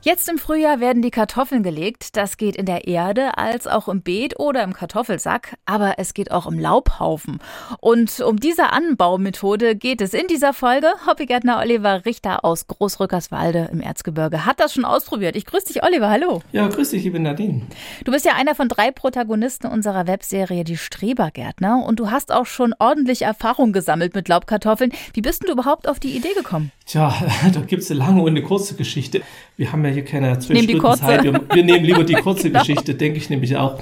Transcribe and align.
Jetzt 0.00 0.28
im 0.28 0.38
Frühjahr 0.38 0.78
werden 0.78 1.02
die 1.02 1.10
Kartoffeln 1.10 1.64
gelegt. 1.64 2.16
Das 2.16 2.36
geht 2.36 2.54
in 2.54 2.66
der 2.66 2.86
Erde 2.86 3.36
als 3.36 3.66
auch 3.66 3.88
im 3.88 4.00
Beet 4.00 4.38
oder 4.38 4.62
im 4.62 4.72
Kartoffelsack. 4.72 5.56
Aber 5.66 5.94
es 5.98 6.14
geht 6.14 6.30
auch 6.30 6.46
im 6.46 6.56
Laubhaufen. 6.56 7.38
Und 7.80 8.20
um 8.20 8.38
diese 8.38 8.70
Anbaumethode 8.70 9.74
geht 9.74 10.00
es 10.00 10.14
in 10.14 10.28
dieser 10.28 10.52
Folge. 10.52 10.86
Hobbygärtner 11.04 11.58
Oliver 11.58 12.06
Richter 12.06 12.44
aus 12.44 12.68
Großrückerswalde 12.68 13.70
im 13.72 13.80
Erzgebirge 13.80 14.46
hat 14.46 14.60
das 14.60 14.72
schon 14.72 14.84
ausprobiert. 14.84 15.34
Ich 15.34 15.46
grüße 15.46 15.66
dich, 15.66 15.82
Oliver. 15.82 16.08
Hallo. 16.08 16.42
Ja, 16.52 16.68
grüß 16.68 16.90
dich, 16.90 17.02
liebe 17.02 17.18
Nadine. 17.18 17.62
Du 18.04 18.12
bist 18.12 18.24
ja 18.24 18.34
einer 18.34 18.54
von 18.54 18.68
drei 18.68 18.92
Protagonisten 18.92 19.66
unserer 19.66 20.06
Webserie 20.06 20.62
Die 20.62 20.76
Strebergärtner. 20.76 21.84
Und 21.84 21.98
du 21.98 22.12
hast 22.12 22.30
auch 22.30 22.46
schon 22.46 22.72
ordentlich 22.78 23.22
Erfahrung 23.22 23.72
gesammelt 23.72 24.14
mit 24.14 24.28
Laubkartoffeln. 24.28 24.92
Wie 25.12 25.22
bist 25.22 25.42
denn 25.42 25.48
du 25.48 25.54
überhaupt 25.54 25.88
auf 25.88 25.98
die 25.98 26.16
Idee 26.16 26.34
gekommen? 26.36 26.70
Tja, 26.86 27.12
da 27.52 27.60
gibt 27.62 27.82
es 27.82 27.90
eine 27.90 27.98
lange 27.98 28.22
und 28.22 28.28
eine 28.28 28.42
kurze 28.42 28.76
Geschichte. 28.76 29.22
Wir 29.56 29.72
haben 29.72 29.84
ja 29.84 29.97
hier 29.98 30.04
keine 30.04 30.38
zwei 30.38 30.62
Stunden 30.62 30.96
Zeit. 30.96 31.24
Wir, 31.24 31.40
wir, 31.52 31.64
nehmen 31.64 31.84
lieber 31.84 32.04
die 32.04 32.14
kurze 32.22 32.44
genau. 32.44 32.60
Geschichte, 32.60 32.94
denke 32.94 33.18
ich 33.18 33.30
nämlich 33.30 33.56
auch. 33.56 33.80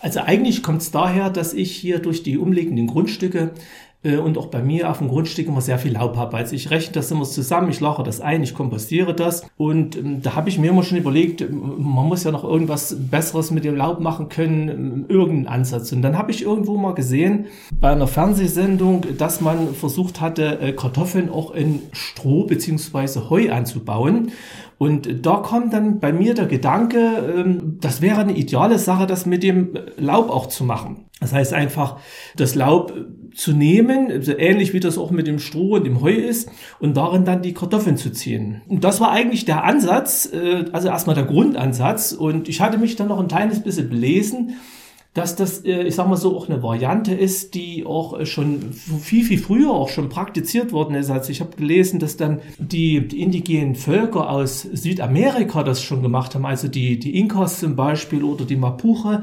Also 0.00 0.20
eigentlich 0.20 0.62
kommt 0.62 0.82
es 0.82 0.90
daher, 0.90 1.30
dass 1.30 1.54
ich 1.54 1.74
hier 1.74 1.98
durch 1.98 2.22
die 2.22 2.36
umliegenden 2.36 2.86
Grundstücke 2.86 3.52
und 4.04 4.36
auch 4.38 4.46
bei 4.46 4.62
mir 4.62 4.90
auf 4.90 4.98
dem 4.98 5.08
Grundstück 5.08 5.48
immer 5.48 5.60
sehr 5.60 5.78
viel 5.78 5.94
Laub 5.94 6.16
habe. 6.16 6.36
Also 6.36 6.54
ich 6.54 6.70
rechne 6.70 6.92
das 6.92 7.10
immer 7.10 7.24
zusammen, 7.24 7.70
ich 7.70 7.80
lache 7.80 8.02
das 8.02 8.20
ein, 8.20 8.42
ich 8.42 8.54
kompostiere 8.54 9.14
das 9.14 9.46
und 9.56 9.96
ähm, 9.96 10.22
da 10.22 10.34
habe 10.34 10.48
ich 10.48 10.58
mir 10.58 10.70
immer 10.70 10.82
schon 10.82 10.98
überlegt, 10.98 11.44
man 11.50 12.06
muss 12.06 12.24
ja 12.24 12.30
noch 12.30 12.44
irgendwas 12.44 12.96
Besseres 13.10 13.50
mit 13.50 13.64
dem 13.64 13.76
Laub 13.76 14.00
machen 14.00 14.28
können, 14.28 15.06
irgendeinen 15.08 15.46
Ansatz. 15.46 15.92
Und 15.92 16.02
dann 16.02 16.18
habe 16.18 16.30
ich 16.30 16.42
irgendwo 16.42 16.76
mal 16.76 16.94
gesehen 16.94 17.46
bei 17.80 17.90
einer 17.90 18.06
Fernsehsendung, 18.06 19.04
dass 19.18 19.40
man 19.40 19.74
versucht 19.74 20.20
hatte, 20.20 20.60
äh, 20.60 20.72
Kartoffeln 20.72 21.30
auch 21.30 21.52
in 21.52 21.80
Stroh 21.92 22.44
beziehungsweise 22.44 23.30
Heu 23.30 23.50
anzubauen. 23.50 24.32
Und 24.76 25.24
da 25.24 25.36
kommt 25.36 25.72
dann 25.72 26.00
bei 26.00 26.12
mir 26.12 26.34
der 26.34 26.46
Gedanke, 26.46 26.98
ähm, 26.98 27.78
das 27.80 28.02
wäre 28.02 28.20
eine 28.20 28.36
ideale 28.36 28.78
Sache, 28.78 29.06
das 29.06 29.24
mit 29.24 29.42
dem 29.42 29.78
Laub 29.96 30.30
auch 30.30 30.48
zu 30.48 30.64
machen. 30.64 31.06
Das 31.24 31.32
heißt 31.32 31.54
einfach, 31.54 31.96
das 32.36 32.54
Laub 32.54 32.92
zu 33.34 33.52
nehmen, 33.52 34.22
so 34.22 34.36
ähnlich 34.36 34.74
wie 34.74 34.80
das 34.80 34.98
auch 34.98 35.10
mit 35.10 35.26
dem 35.26 35.38
Stroh 35.38 35.76
und 35.76 35.84
dem 35.84 36.02
Heu 36.02 36.12
ist, 36.12 36.50
und 36.80 36.98
darin 36.98 37.24
dann 37.24 37.40
die 37.40 37.54
Kartoffeln 37.54 37.96
zu 37.96 38.12
ziehen. 38.12 38.60
Und 38.68 38.84
das 38.84 39.00
war 39.00 39.10
eigentlich 39.10 39.46
der 39.46 39.64
Ansatz, 39.64 40.30
äh, 40.30 40.66
also 40.72 40.88
erstmal 40.88 41.16
der 41.16 41.24
Grundansatz. 41.24 42.12
Und 42.12 42.50
ich 42.50 42.60
hatte 42.60 42.76
mich 42.76 42.96
dann 42.96 43.08
noch 43.08 43.18
ein 43.18 43.28
kleines 43.28 43.62
bisschen 43.62 43.88
belesen 43.88 44.56
dass 45.14 45.36
das, 45.36 45.64
äh, 45.64 45.84
ich 45.84 45.94
sag 45.94 46.08
mal 46.08 46.16
so, 46.16 46.36
auch 46.36 46.48
eine 46.48 46.62
Variante 46.62 47.14
ist, 47.14 47.54
die 47.54 47.86
auch 47.86 48.18
äh, 48.18 48.26
schon 48.26 48.72
viel, 48.72 49.24
viel 49.24 49.38
früher 49.38 49.70
auch 49.70 49.88
schon 49.88 50.08
praktiziert 50.08 50.72
worden 50.72 50.96
ist. 50.96 51.08
Also 51.08 51.30
ich 51.30 51.40
habe 51.40 51.56
gelesen, 51.56 52.00
dass 52.00 52.16
dann 52.16 52.40
die, 52.58 52.96
indigenen 52.96 53.76
Völker 53.76 54.28
aus 54.28 54.62
Südamerika 54.62 55.62
das 55.62 55.82
schon 55.82 56.02
gemacht 56.02 56.34
haben, 56.34 56.44
also 56.44 56.66
die, 56.66 56.98
die 56.98 57.16
Inkas 57.16 57.60
zum 57.60 57.76
Beispiel 57.76 58.24
oder 58.24 58.44
die 58.44 58.56
Mapuche, 58.56 59.22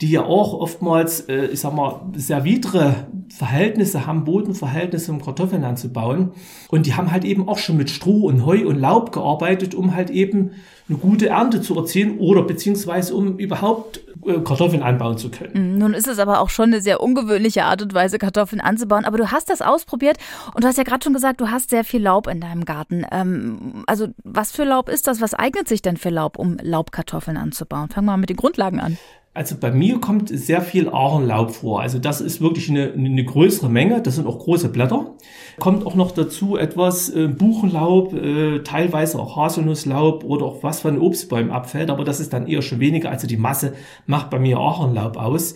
die 0.00 0.10
ja 0.12 0.24
auch 0.24 0.54
oftmals, 0.54 1.22
äh, 1.22 1.46
ich 1.46 1.60
sag 1.60 1.74
mal, 1.74 2.02
sehr 2.14 2.44
widre 2.44 3.08
Verhältnisse 3.28 4.06
haben, 4.06 4.22
Bodenverhältnisse, 4.22 5.10
um 5.10 5.20
Kartoffeln 5.20 5.64
anzubauen. 5.64 6.30
Und 6.68 6.86
die 6.86 6.94
haben 6.94 7.10
halt 7.10 7.24
eben 7.24 7.48
auch 7.48 7.58
schon 7.58 7.76
mit 7.76 7.90
Stroh 7.90 8.26
und 8.26 8.46
Heu 8.46 8.64
und 8.68 8.78
Laub 8.78 9.10
gearbeitet, 9.10 9.74
um 9.74 9.94
halt 9.96 10.10
eben 10.10 10.52
eine 10.88 10.98
gute 10.98 11.28
Ernte 11.28 11.60
zu 11.60 11.76
erzielen 11.76 12.18
oder 12.18 12.42
beziehungsweise 12.42 13.14
um 13.14 13.38
überhaupt 13.38 14.00
Kartoffeln 14.44 14.82
anbauen 14.82 15.18
zu 15.18 15.30
können. 15.30 15.72
Mhm, 15.72 15.78
nun 15.78 15.94
ist 15.94 16.06
es 16.06 16.18
aber 16.18 16.40
auch 16.40 16.50
schon 16.50 16.66
eine 16.66 16.80
sehr 16.80 17.00
ungewöhnliche 17.00 17.64
Art 17.64 17.82
und 17.82 17.92
Weise, 17.94 18.18
Kartoffeln 18.18 18.60
anzubauen. 18.60 19.04
Aber 19.04 19.18
du 19.18 19.30
hast 19.30 19.50
das 19.50 19.62
ausprobiert 19.62 20.18
und 20.54 20.64
du 20.64 20.68
hast 20.68 20.78
ja 20.78 20.84
gerade 20.84 21.02
schon 21.02 21.12
gesagt, 21.12 21.40
du 21.40 21.50
hast 21.50 21.70
sehr 21.70 21.84
viel 21.84 22.02
Laub 22.02 22.26
in 22.28 22.40
deinem 22.40 22.64
Garten. 22.64 23.04
Ähm, 23.10 23.84
also 23.86 24.08
was 24.22 24.52
für 24.52 24.64
Laub 24.64 24.88
ist 24.88 25.06
das? 25.06 25.20
Was 25.20 25.34
eignet 25.34 25.68
sich 25.68 25.82
denn 25.82 25.96
für 25.96 26.10
Laub, 26.10 26.38
um 26.38 26.56
Laubkartoffeln 26.60 27.36
anzubauen? 27.36 27.88
Fangen 27.88 28.06
wir 28.06 28.12
mal 28.12 28.18
mit 28.18 28.30
den 28.30 28.36
Grundlagen 28.36 28.80
an. 28.80 28.98
Also 29.34 29.56
bei 29.58 29.70
mir 29.70 29.98
kommt 29.98 30.28
sehr 30.28 30.60
viel 30.60 30.90
Ahornlaub 30.90 31.52
vor. 31.52 31.80
Also 31.80 31.98
das 31.98 32.20
ist 32.20 32.42
wirklich 32.42 32.68
eine, 32.68 32.92
eine 32.92 33.24
größere 33.24 33.70
Menge. 33.70 34.02
Das 34.02 34.16
sind 34.16 34.26
auch 34.26 34.38
große 34.38 34.68
Blätter. 34.68 35.14
Kommt 35.58 35.86
auch 35.86 35.94
noch 35.94 36.10
dazu 36.10 36.58
etwas 36.58 37.08
äh, 37.08 37.28
Buchenlaub, 37.28 38.12
äh, 38.12 38.58
teilweise 38.58 39.18
auch 39.18 39.36
Haselnusslaub 39.36 40.22
oder 40.24 40.44
auch 40.44 40.62
was 40.62 40.80
von 40.80 41.00
Obstbäumen 41.00 41.50
abfällt. 41.50 41.88
Aber 41.88 42.04
das 42.04 42.20
ist 42.20 42.34
dann 42.34 42.46
eher 42.46 42.60
schon 42.60 42.80
weniger. 42.80 43.10
Also 43.10 43.26
die 43.26 43.38
Masse 43.38 43.72
macht 44.06 44.28
bei 44.28 44.38
mir 44.38 44.58
Ahornlaub 44.58 45.16
aus. 45.16 45.54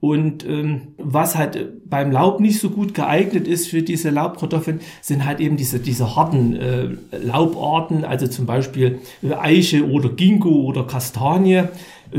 Und 0.00 0.46
ähm, 0.46 0.88
was 0.96 1.36
halt 1.36 1.88
beim 1.90 2.12
Laub 2.12 2.38
nicht 2.38 2.60
so 2.60 2.70
gut 2.70 2.94
geeignet 2.94 3.48
ist 3.48 3.68
für 3.68 3.82
diese 3.82 4.10
Laubkartoffeln, 4.10 4.80
sind 5.02 5.24
halt 5.24 5.40
eben 5.40 5.56
diese, 5.56 5.80
diese 5.80 6.14
harten 6.14 6.54
äh, 6.54 6.88
Laubarten, 7.20 8.04
also 8.04 8.28
zum 8.28 8.46
Beispiel 8.46 9.00
Eiche 9.40 9.88
oder 9.88 10.10
Ginkgo 10.10 10.50
oder 10.50 10.84
Kastanie 10.84 11.64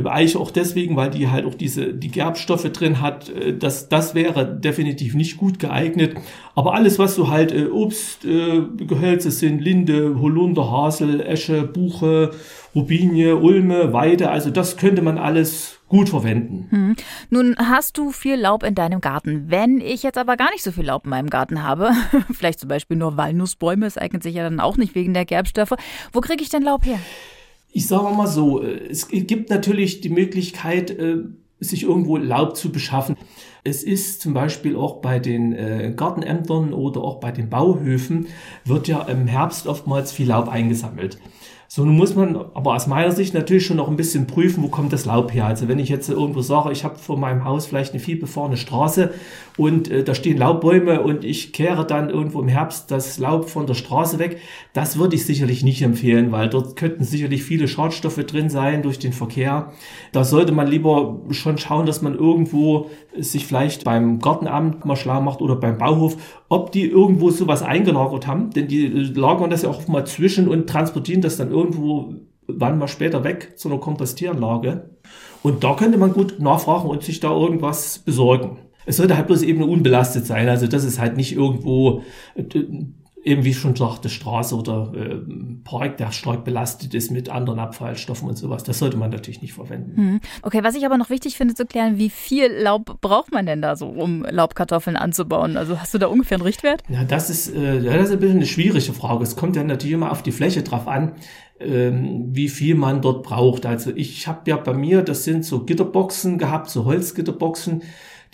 Eiche 0.06 0.40
auch 0.40 0.52
deswegen, 0.52 0.96
weil 0.96 1.10
die 1.10 1.30
halt 1.30 1.46
auch 1.46 1.56
diese, 1.56 1.94
die 1.94 2.10
Gerbstoffe 2.10 2.70
drin 2.72 3.02
hat. 3.02 3.30
Äh, 3.30 3.58
das, 3.58 3.90
das 3.90 4.16
wäre 4.16 4.46
definitiv 4.46 5.16
nicht 5.16 5.38
gut 5.38 5.60
geeignet. 5.60 6.16
Aber 6.56 6.76
alles, 6.76 7.00
was 7.00 7.16
so 7.16 7.30
halt 7.30 7.52
äh, 7.52 7.66
Obstgehölze 7.66 9.28
äh, 9.28 9.32
sind, 9.32 9.62
Linde, 9.62 10.20
Holunder, 10.20 10.72
Hasel, 10.72 11.22
Esche, 11.22 11.64
Buche, 11.64 12.32
Rubinie, 12.76 13.36
Ulme, 13.36 13.94
Weide, 13.94 14.30
also 14.30 14.52
das 14.52 14.78
könnte 14.78 15.02
man 15.02 15.18
alles 15.18 15.79
gut 15.90 16.10
verwenden. 16.10 16.68
Hm. 16.70 16.96
Nun 17.30 17.56
hast 17.58 17.98
du 17.98 18.12
viel 18.12 18.36
Laub 18.36 18.64
in 18.64 18.76
deinem 18.76 19.02
Garten. 19.02 19.46
Wenn 19.48 19.82
ich 19.82 20.04
jetzt 20.04 20.18
aber 20.18 20.38
gar 20.38 20.52
nicht 20.52 20.64
so 20.64 20.72
viel 20.72 20.86
Laub 20.86 21.04
in 21.04 21.10
meinem 21.10 21.30
Garten 21.30 21.64
habe, 21.64 21.92
vielleicht 22.32 22.60
zum 22.60 22.70
Beispiel 22.70 22.96
nur 22.96 23.18
Walnussbäume, 23.18 23.86
es 23.86 23.98
eignet 23.98 24.24
sich 24.24 24.36
ja 24.36 24.44
dann 24.44 24.60
auch 24.60 24.78
nicht 24.78 24.96
wegen 24.96 25.14
der 25.14 25.26
Gerbstoffe, 25.26 25.74
wo 26.14 26.22
kriege 26.22 26.42
ich 26.44 26.50
denn 26.50 26.64
Laub 26.64 26.86
her? 26.86 27.00
Ich 27.72 27.88
sage 27.88 28.16
mal 28.16 28.28
so, 28.28 28.64
äh, 28.64 28.88
es 28.90 29.08
gibt 29.10 29.50
natürlich 29.50 30.02
die 30.02 30.10
Möglichkeit, 30.10 30.92
äh, 30.92 31.18
sich 31.60 31.84
irgendwo 31.84 32.18
Laub 32.18 32.56
zu 32.56 32.72
beschaffen. 32.72 33.18
Es 33.64 33.84
ist 33.84 34.22
zum 34.22 34.34
Beispiel 34.34 34.76
auch 34.76 35.02
bei 35.02 35.20
den 35.20 35.54
äh, 35.54 35.94
Gartenämtern 35.96 36.74
oder 36.74 37.02
auch 37.02 37.20
bei 37.20 37.32
den 37.32 37.50
Bauhöfen 37.50 38.28
wird 38.64 38.88
ja 38.88 39.02
im 39.02 39.28
Herbst 39.28 39.68
oftmals 39.68 40.12
viel 40.12 40.30
Laub 40.30 40.48
eingesammelt. 40.48 41.20
So, 41.72 41.86
nun 41.86 41.98
muss 41.98 42.16
man 42.16 42.36
aber 42.56 42.74
aus 42.74 42.88
meiner 42.88 43.12
Sicht 43.12 43.36
natürlich 43.36 43.64
schon 43.64 43.78
noch 43.78 43.90
ein 43.90 43.96
bisschen 43.96 44.26
prüfen, 44.26 44.64
wo 44.64 44.70
kommt 44.70 44.92
das 44.92 45.06
Laub 45.06 45.32
her. 45.32 45.46
Also 45.46 45.68
wenn 45.68 45.78
ich 45.78 45.88
jetzt 45.88 46.10
irgendwo 46.10 46.42
sage, 46.42 46.72
ich 46.72 46.84
habe 46.84 46.96
vor 46.96 47.16
meinem 47.16 47.46
Haus 47.46 47.68
vielleicht 47.68 47.94
eine 47.94 48.00
viel 48.00 48.18
befahrene 48.18 48.58
Straße 48.58 49.14
und 49.56 49.88
äh, 49.92 50.04
da 50.04 50.16
stehen 50.16 50.40
Laubbäume 50.40 51.04
und 51.04 51.24
ich 51.24 51.54
kehre 51.54 51.86
dann 51.86 52.10
irgendwo 52.10 52.42
im 52.42 52.48
Herbst 52.48 52.90
das 52.90 53.20
Laub 53.20 53.52
von 53.52 53.68
der 53.68 53.76
Straße 53.76 54.18
weg, 54.18 54.40
das 54.74 54.98
würde 54.98 55.16
ich 55.16 55.28
sicherlich 55.28 55.64
nicht 55.64 55.84
empfehlen, 55.84 56.32
weil 56.32 56.50
dort 56.50 56.76
könnten 56.76 57.04
sicherlich 57.04 57.44
viele 57.44 57.68
Schadstoffe 57.68 58.26
drin 58.26 58.50
sein 58.50 58.82
durch 58.82 58.98
den 58.98 59.14
Verkehr. 59.14 59.72
Da 60.12 60.24
sollte 60.24 60.54
man 60.54 60.66
lieber 60.66 61.20
schon 61.30 61.60
schauen, 61.60 61.86
dass 61.86 62.02
man 62.02 62.16
irgendwo 62.16 62.90
sich 63.16 63.46
vielleicht 63.46 63.84
beim 63.84 64.18
Gartenamt 64.18 64.86
mal 64.86 64.96
schlau 64.96 65.22
macht 65.22 65.42
oder 65.42 65.56
beim 65.56 65.78
Bauhof, 65.78 66.18
ob 66.48 66.72
die 66.72 66.88
irgendwo 66.88 67.30
sowas 67.30 67.62
eingelagert 67.62 68.26
haben, 68.26 68.50
denn 68.50 68.68
die 68.68 68.88
lagern 68.88 69.52
das 69.52 69.62
ja 69.62 69.70
auch 69.70 69.88
mal 69.88 70.06
zwischen 70.08 70.48
und 70.48 70.68
transportieren 70.68 71.22
das 71.22 71.38
dann 71.38 71.50
irgendwo 71.50 71.59
wann 72.48 72.78
mal 72.78 72.88
später 72.88 73.24
weg 73.24 73.58
zu 73.58 73.70
einer 73.70 73.80
Kompostieranlage. 73.80 74.90
Und 75.44 75.64
da 75.64 75.76
könnte 75.76 75.98
man 75.98 76.14
gut 76.14 76.40
nachfragen 76.40 76.90
und 76.90 77.04
sich 77.04 77.20
da 77.20 77.32
irgendwas 77.32 78.00
besorgen. 78.00 78.58
Es 78.86 78.98
sollte 78.98 79.16
halt 79.16 79.28
bloß 79.28 79.44
eben 79.44 79.62
unbelastet 79.62 80.26
sein. 80.26 80.50
Also 80.50 80.68
das 80.68 80.84
ist 80.84 81.00
halt 81.00 81.16
nicht 81.16 81.34
irgendwo 81.34 82.04
äh, 82.36 82.44
eben 83.24 83.44
wie 83.44 83.54
schon 83.54 83.76
sagte, 83.76 84.10
Straße 84.10 84.56
oder 84.56 84.92
äh, 84.96 85.18
Park, 85.64 85.98
der 85.98 86.12
stark 86.12 86.46
belastet 86.46 86.94
ist 86.94 87.12
mit 87.12 87.30
anderen 87.30 87.60
Abfallstoffen 87.60 88.30
und 88.30 88.38
sowas. 88.38 88.64
Das 88.64 88.80
sollte 88.80 88.98
man 88.98 89.10
natürlich 89.10 89.42
nicht 89.42 89.54
verwenden. 89.54 89.98
Hm. 89.98 90.20
Okay, 90.42 90.64
was 90.64 90.76
ich 90.76 90.86
aber 90.86 90.98
noch 90.98 91.10
wichtig 91.10 91.36
finde 91.36 91.54
zu 91.54 91.66
klären, 91.66 91.98
wie 91.98 92.10
viel 92.10 92.48
Laub 92.48 93.02
braucht 93.02 93.32
man 93.32 93.46
denn 93.46 93.62
da 93.62 93.76
so, 93.76 93.88
um 93.88 94.24
Laubkartoffeln 94.24 94.96
anzubauen? 94.96 95.58
Also 95.58 95.80
hast 95.80 95.94
du 95.94 95.98
da 95.98 96.08
ungefähr 96.08 96.38
einen 96.38 96.46
Richtwert? 96.46 96.84
Ja, 96.90 97.04
das 97.04 97.30
ist, 97.30 97.54
äh, 97.54 97.80
ja, 97.80 97.98
das 97.98 98.08
ist 98.08 98.14
ein 98.14 98.20
bisschen 98.20 98.38
eine 98.38 98.46
schwierige 98.46 98.94
Frage. 98.94 99.24
Es 99.24 99.36
kommt 99.36 99.56
ja 99.56 99.64
natürlich 99.64 99.94
immer 99.94 100.12
auf 100.12 100.24
die 100.24 100.32
Fläche 100.32 100.64
drauf 100.64 100.88
an, 100.88 101.14
ähm, 101.60 102.30
wie 102.32 102.48
viel 102.48 102.76
man 102.76 103.02
dort 103.02 103.24
braucht. 103.24 103.66
Also 103.66 103.92
ich 103.94 104.28
habe 104.28 104.50
ja 104.50 104.56
bei 104.56 104.74
mir, 104.74 105.02
das 105.02 105.26
sind 105.26 105.44
so 105.44 105.66
Gitterboxen 105.66 106.38
gehabt, 106.38 106.70
so 106.70 106.86
Holzgitterboxen. 106.86 107.84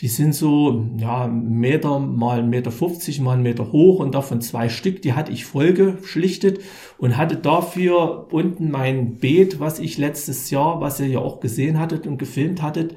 Die 0.01 0.09
sind 0.09 0.35
so, 0.35 0.85
ja, 0.97 1.27
Meter 1.27 1.99
mal 1.99 2.43
Meter 2.43 2.71
50 2.71 3.21
mal 3.21 3.37
Meter 3.37 3.71
hoch 3.71 3.99
und 3.99 4.13
davon 4.13 4.41
zwei 4.41 4.67
Stück. 4.67 5.01
Die 5.01 5.13
hatte 5.13 5.31
ich 5.31 5.45
vollgeschlichtet 5.45 6.59
und 6.97 7.15
hatte 7.15 7.37
dafür 7.37 8.27
unten 8.31 8.71
mein 8.71 9.15
Beet, 9.15 9.61
was 9.61 9.79
ich 9.79 9.97
letztes 9.97 10.49
Jahr, 10.49 10.81
was 10.81 10.99
ihr 10.99 11.07
ja 11.07 11.19
auch 11.19 11.39
gesehen 11.39 11.79
hattet 11.79 12.07
und 12.07 12.17
gefilmt 12.17 12.61
hattet. 12.61 12.95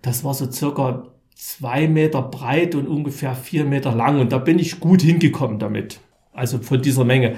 Das 0.00 0.22
war 0.22 0.32
so 0.32 0.50
circa 0.50 1.08
zwei 1.34 1.88
Meter 1.88 2.22
breit 2.22 2.76
und 2.76 2.86
ungefähr 2.86 3.34
vier 3.34 3.64
Meter 3.64 3.94
lang 3.94 4.20
und 4.20 4.30
da 4.32 4.38
bin 4.38 4.60
ich 4.60 4.78
gut 4.78 5.02
hingekommen 5.02 5.58
damit. 5.58 6.00
Also 6.32 6.58
von 6.58 6.80
dieser 6.80 7.04
Menge. 7.04 7.34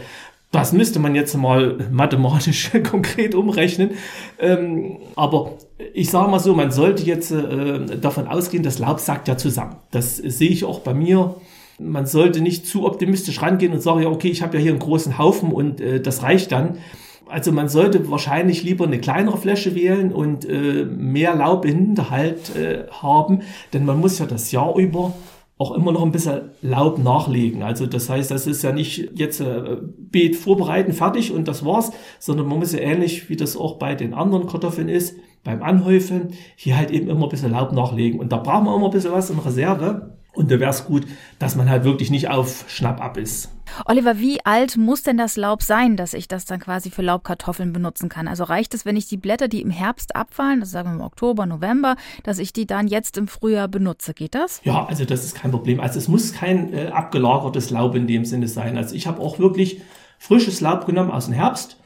Das 0.52 0.72
müsste 0.72 0.98
man 0.98 1.14
jetzt 1.14 1.36
mal 1.36 1.78
mathematisch 1.92 2.70
konkret 2.90 3.34
umrechnen. 3.36 3.92
Ähm, 4.38 4.98
aber 5.14 5.52
ich 5.94 6.10
sage 6.10 6.30
mal 6.30 6.40
so, 6.40 6.54
man 6.54 6.72
sollte 6.72 7.04
jetzt 7.04 7.30
äh, 7.30 7.96
davon 7.96 8.26
ausgehen, 8.26 8.64
das 8.64 8.80
Laub 8.80 8.98
sagt 8.98 9.28
ja 9.28 9.36
zusammen. 9.36 9.76
Das 9.92 10.16
sehe 10.16 10.50
ich 10.50 10.64
auch 10.64 10.80
bei 10.80 10.92
mir. 10.92 11.36
Man 11.78 12.04
sollte 12.06 12.40
nicht 12.40 12.66
zu 12.66 12.84
optimistisch 12.84 13.40
rangehen 13.40 13.72
und 13.72 13.80
sagen, 13.80 14.02
ja, 14.02 14.08
okay, 14.08 14.28
ich 14.28 14.42
habe 14.42 14.56
ja 14.56 14.62
hier 14.62 14.72
einen 14.72 14.80
großen 14.80 15.18
Haufen 15.18 15.52
und 15.52 15.80
äh, 15.80 16.00
das 16.00 16.22
reicht 16.24 16.50
dann. 16.50 16.78
Also 17.26 17.52
man 17.52 17.68
sollte 17.68 18.10
wahrscheinlich 18.10 18.64
lieber 18.64 18.86
eine 18.86 18.98
kleinere 18.98 19.38
Fläche 19.38 19.76
wählen 19.76 20.12
und 20.12 20.44
äh, 20.48 20.84
mehr 20.84 21.36
Laub 21.36 21.64
im 21.64 21.76
Hinterhalt 21.76 22.56
äh, 22.56 22.86
haben, 22.90 23.42
denn 23.72 23.84
man 23.84 24.00
muss 24.00 24.18
ja 24.18 24.26
das 24.26 24.50
Jahr 24.50 24.76
über 24.76 25.14
auch 25.60 25.72
immer 25.72 25.92
noch 25.92 26.02
ein 26.02 26.10
bisschen 26.10 26.52
Laub 26.62 26.96
nachlegen. 26.98 27.62
Also 27.62 27.84
das 27.84 28.08
heißt, 28.08 28.30
das 28.30 28.46
ist 28.46 28.62
ja 28.62 28.72
nicht 28.72 29.10
jetzt 29.14 29.42
äh, 29.42 29.76
Beet 29.98 30.34
vorbereiten, 30.34 30.94
fertig 30.94 31.34
und 31.34 31.48
das 31.48 31.66
war's, 31.66 31.92
sondern 32.18 32.48
man 32.48 32.58
muss 32.58 32.72
ja 32.72 32.78
ähnlich 32.78 33.28
wie 33.28 33.36
das 33.36 33.58
auch 33.58 33.76
bei 33.76 33.94
den 33.94 34.14
anderen 34.14 34.46
Kartoffeln 34.46 34.88
ist, 34.88 35.16
beim 35.44 35.62
Anhäufen, 35.62 36.30
hier 36.56 36.78
halt 36.78 36.90
eben 36.90 37.10
immer 37.10 37.24
ein 37.24 37.28
bisschen 37.28 37.50
Laub 37.52 37.72
nachlegen. 37.72 38.20
Und 38.20 38.32
da 38.32 38.38
braucht 38.38 38.64
man 38.64 38.74
immer 38.74 38.86
ein 38.86 38.90
bisschen 38.90 39.12
was 39.12 39.28
in 39.28 39.38
Reserve. 39.38 40.16
Und 40.32 40.50
da 40.50 40.60
wäre 40.60 40.70
es 40.70 40.84
gut, 40.84 41.06
dass 41.38 41.56
man 41.56 41.68
halt 41.68 41.84
wirklich 41.84 42.10
nicht 42.10 42.28
auf 42.28 42.64
Schnapp 42.68 43.02
ab 43.02 43.16
ist. 43.16 43.50
Oliver, 43.84 44.18
wie 44.18 44.44
alt 44.44 44.76
muss 44.76 45.02
denn 45.02 45.16
das 45.16 45.36
Laub 45.36 45.62
sein, 45.62 45.96
dass 45.96 46.14
ich 46.14 46.28
das 46.28 46.44
dann 46.44 46.60
quasi 46.60 46.90
für 46.90 47.02
Laubkartoffeln 47.02 47.72
benutzen 47.72 48.08
kann? 48.08 48.28
Also 48.28 48.44
reicht 48.44 48.74
es, 48.74 48.84
wenn 48.84 48.96
ich 48.96 49.06
die 49.06 49.16
Blätter, 49.16 49.48
die 49.48 49.60
im 49.60 49.70
Herbst 49.70 50.16
abfallen, 50.16 50.60
das 50.60 50.70
sagen 50.70 50.90
wir 50.90 50.94
im 50.96 51.00
Oktober, 51.00 51.46
November, 51.46 51.96
dass 52.22 52.38
ich 52.38 52.52
die 52.52 52.66
dann 52.66 52.86
jetzt 52.88 53.16
im 53.16 53.28
Frühjahr 53.28 53.68
benutze? 53.68 54.14
Geht 54.14 54.34
das? 54.34 54.60
Ja, 54.64 54.84
also 54.86 55.04
das 55.04 55.24
ist 55.24 55.34
kein 55.34 55.50
Problem. 55.50 55.80
Also 55.80 55.98
es 55.98 56.08
muss 56.08 56.32
kein 56.32 56.72
äh, 56.72 56.88
abgelagertes 56.88 57.70
Laub 57.70 57.94
in 57.94 58.06
dem 58.06 58.24
Sinne 58.24 58.48
sein. 58.48 58.76
Also 58.76 58.94
ich 58.94 59.06
habe 59.06 59.20
auch 59.20 59.38
wirklich 59.38 59.80
frisches 60.18 60.60
Laub 60.60 60.86
genommen 60.86 61.10
aus 61.10 61.26
dem 61.26 61.34
Herbst 61.34 61.76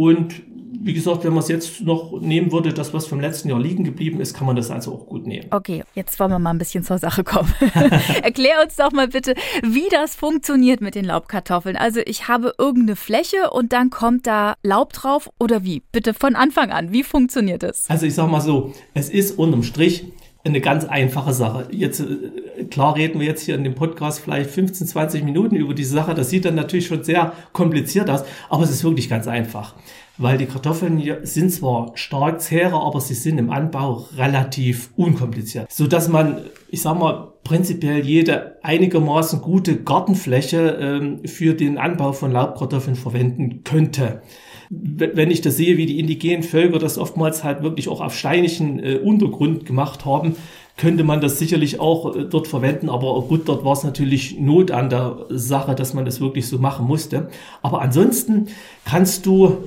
und 0.00 0.42
wie 0.82 0.94
gesagt, 0.94 1.24
wenn 1.24 1.34
man 1.34 1.42
es 1.42 1.48
jetzt 1.48 1.82
noch 1.82 2.18
nehmen 2.22 2.52
würde, 2.52 2.72
das, 2.72 2.94
was 2.94 3.06
vom 3.06 3.20
letzten 3.20 3.50
Jahr 3.50 3.60
liegen 3.60 3.84
geblieben 3.84 4.18
ist, 4.18 4.32
kann 4.32 4.46
man 4.46 4.56
das 4.56 4.70
also 4.70 4.94
auch 4.94 5.04
gut 5.04 5.26
nehmen. 5.26 5.48
Okay, 5.50 5.84
jetzt 5.94 6.18
wollen 6.18 6.30
wir 6.30 6.38
mal 6.38 6.52
ein 6.52 6.58
bisschen 6.58 6.84
zur 6.84 6.96
Sache 6.96 7.22
kommen. 7.22 7.52
Erklär 8.22 8.62
uns 8.64 8.76
doch 8.76 8.92
mal 8.92 9.08
bitte, 9.08 9.34
wie 9.62 9.90
das 9.90 10.14
funktioniert 10.14 10.80
mit 10.80 10.94
den 10.94 11.04
Laubkartoffeln. 11.04 11.76
Also 11.76 12.00
ich 12.06 12.28
habe 12.28 12.54
irgendeine 12.56 12.96
Fläche 12.96 13.50
und 13.50 13.74
dann 13.74 13.90
kommt 13.90 14.26
da 14.26 14.54
Laub 14.62 14.94
drauf 14.94 15.28
oder 15.38 15.64
wie? 15.64 15.82
Bitte 15.92 16.14
von 16.14 16.34
Anfang 16.34 16.70
an, 16.70 16.92
wie 16.92 17.02
funktioniert 17.02 17.62
das? 17.62 17.84
Also 17.90 18.06
ich 18.06 18.14
sage 18.14 18.30
mal 18.30 18.40
so, 18.40 18.72
es 18.94 19.10
ist 19.10 19.38
unterm 19.38 19.62
Strich 19.62 20.06
eine 20.44 20.60
ganz 20.60 20.84
einfache 20.84 21.32
Sache. 21.32 21.66
Jetzt, 21.70 22.00
äh, 22.00 22.64
klar 22.64 22.96
reden 22.96 23.20
wir 23.20 23.26
jetzt 23.26 23.42
hier 23.42 23.54
in 23.54 23.64
dem 23.64 23.74
Podcast 23.74 24.20
vielleicht 24.20 24.50
15, 24.50 24.86
20 24.86 25.24
Minuten 25.24 25.56
über 25.56 25.74
diese 25.74 25.94
Sache. 25.94 26.14
Das 26.14 26.30
sieht 26.30 26.44
dann 26.44 26.54
natürlich 26.54 26.86
schon 26.86 27.04
sehr 27.04 27.32
kompliziert 27.52 28.08
aus, 28.08 28.24
aber 28.48 28.64
es 28.64 28.70
ist 28.70 28.84
wirklich 28.84 29.08
ganz 29.08 29.26
einfach 29.26 29.74
weil 30.20 30.36
die 30.36 30.44
Kartoffeln 30.44 31.02
sind 31.22 31.50
zwar 31.50 31.92
stark 31.94 32.42
zährer, 32.42 32.84
aber 32.84 33.00
sie 33.00 33.14
sind 33.14 33.38
im 33.38 33.50
Anbau 33.50 34.06
relativ 34.16 34.90
unkompliziert, 34.96 35.72
so 35.72 35.86
dass 35.86 36.08
man, 36.08 36.42
ich 36.68 36.82
sag 36.82 36.98
mal, 36.98 37.29
prinzipiell 37.44 38.04
jede 38.04 38.58
einigermaßen 38.62 39.40
gute 39.40 39.76
Gartenfläche 39.76 40.78
ähm, 40.80 41.20
für 41.26 41.54
den 41.54 41.78
Anbau 41.78 42.12
von 42.12 42.32
Laubkartoffeln 42.32 42.96
verwenden 42.96 43.64
könnte 43.64 44.22
wenn 44.70 45.32
ich 45.32 45.40
das 45.40 45.56
sehe, 45.56 45.76
wie 45.76 45.86
die 45.86 45.98
indigenen 45.98 46.44
Völker 46.44 46.78
das 46.78 46.96
oftmals 46.96 47.42
halt 47.42 47.62
wirklich 47.62 47.88
auch 47.88 48.00
auf 48.00 48.16
steinigen 48.16 48.78
äh, 48.78 49.00
Untergrund 49.02 49.66
gemacht 49.66 50.04
haben, 50.04 50.36
könnte 50.76 51.02
man 51.02 51.20
das 51.20 51.40
sicherlich 51.40 51.80
auch 51.80 52.14
äh, 52.14 52.24
dort 52.24 52.46
verwenden. 52.46 52.88
Aber 52.88 53.20
gut, 53.22 53.48
dort 53.48 53.64
war 53.64 53.72
es 53.72 53.82
natürlich 53.82 54.38
Not 54.38 54.70
an 54.70 54.88
der 54.88 55.26
Sache, 55.28 55.74
dass 55.74 55.92
man 55.92 56.04
das 56.04 56.20
wirklich 56.20 56.46
so 56.46 56.58
machen 56.58 56.86
musste. 56.86 57.30
Aber 57.62 57.82
ansonsten 57.82 58.46
kannst 58.84 59.26
du 59.26 59.58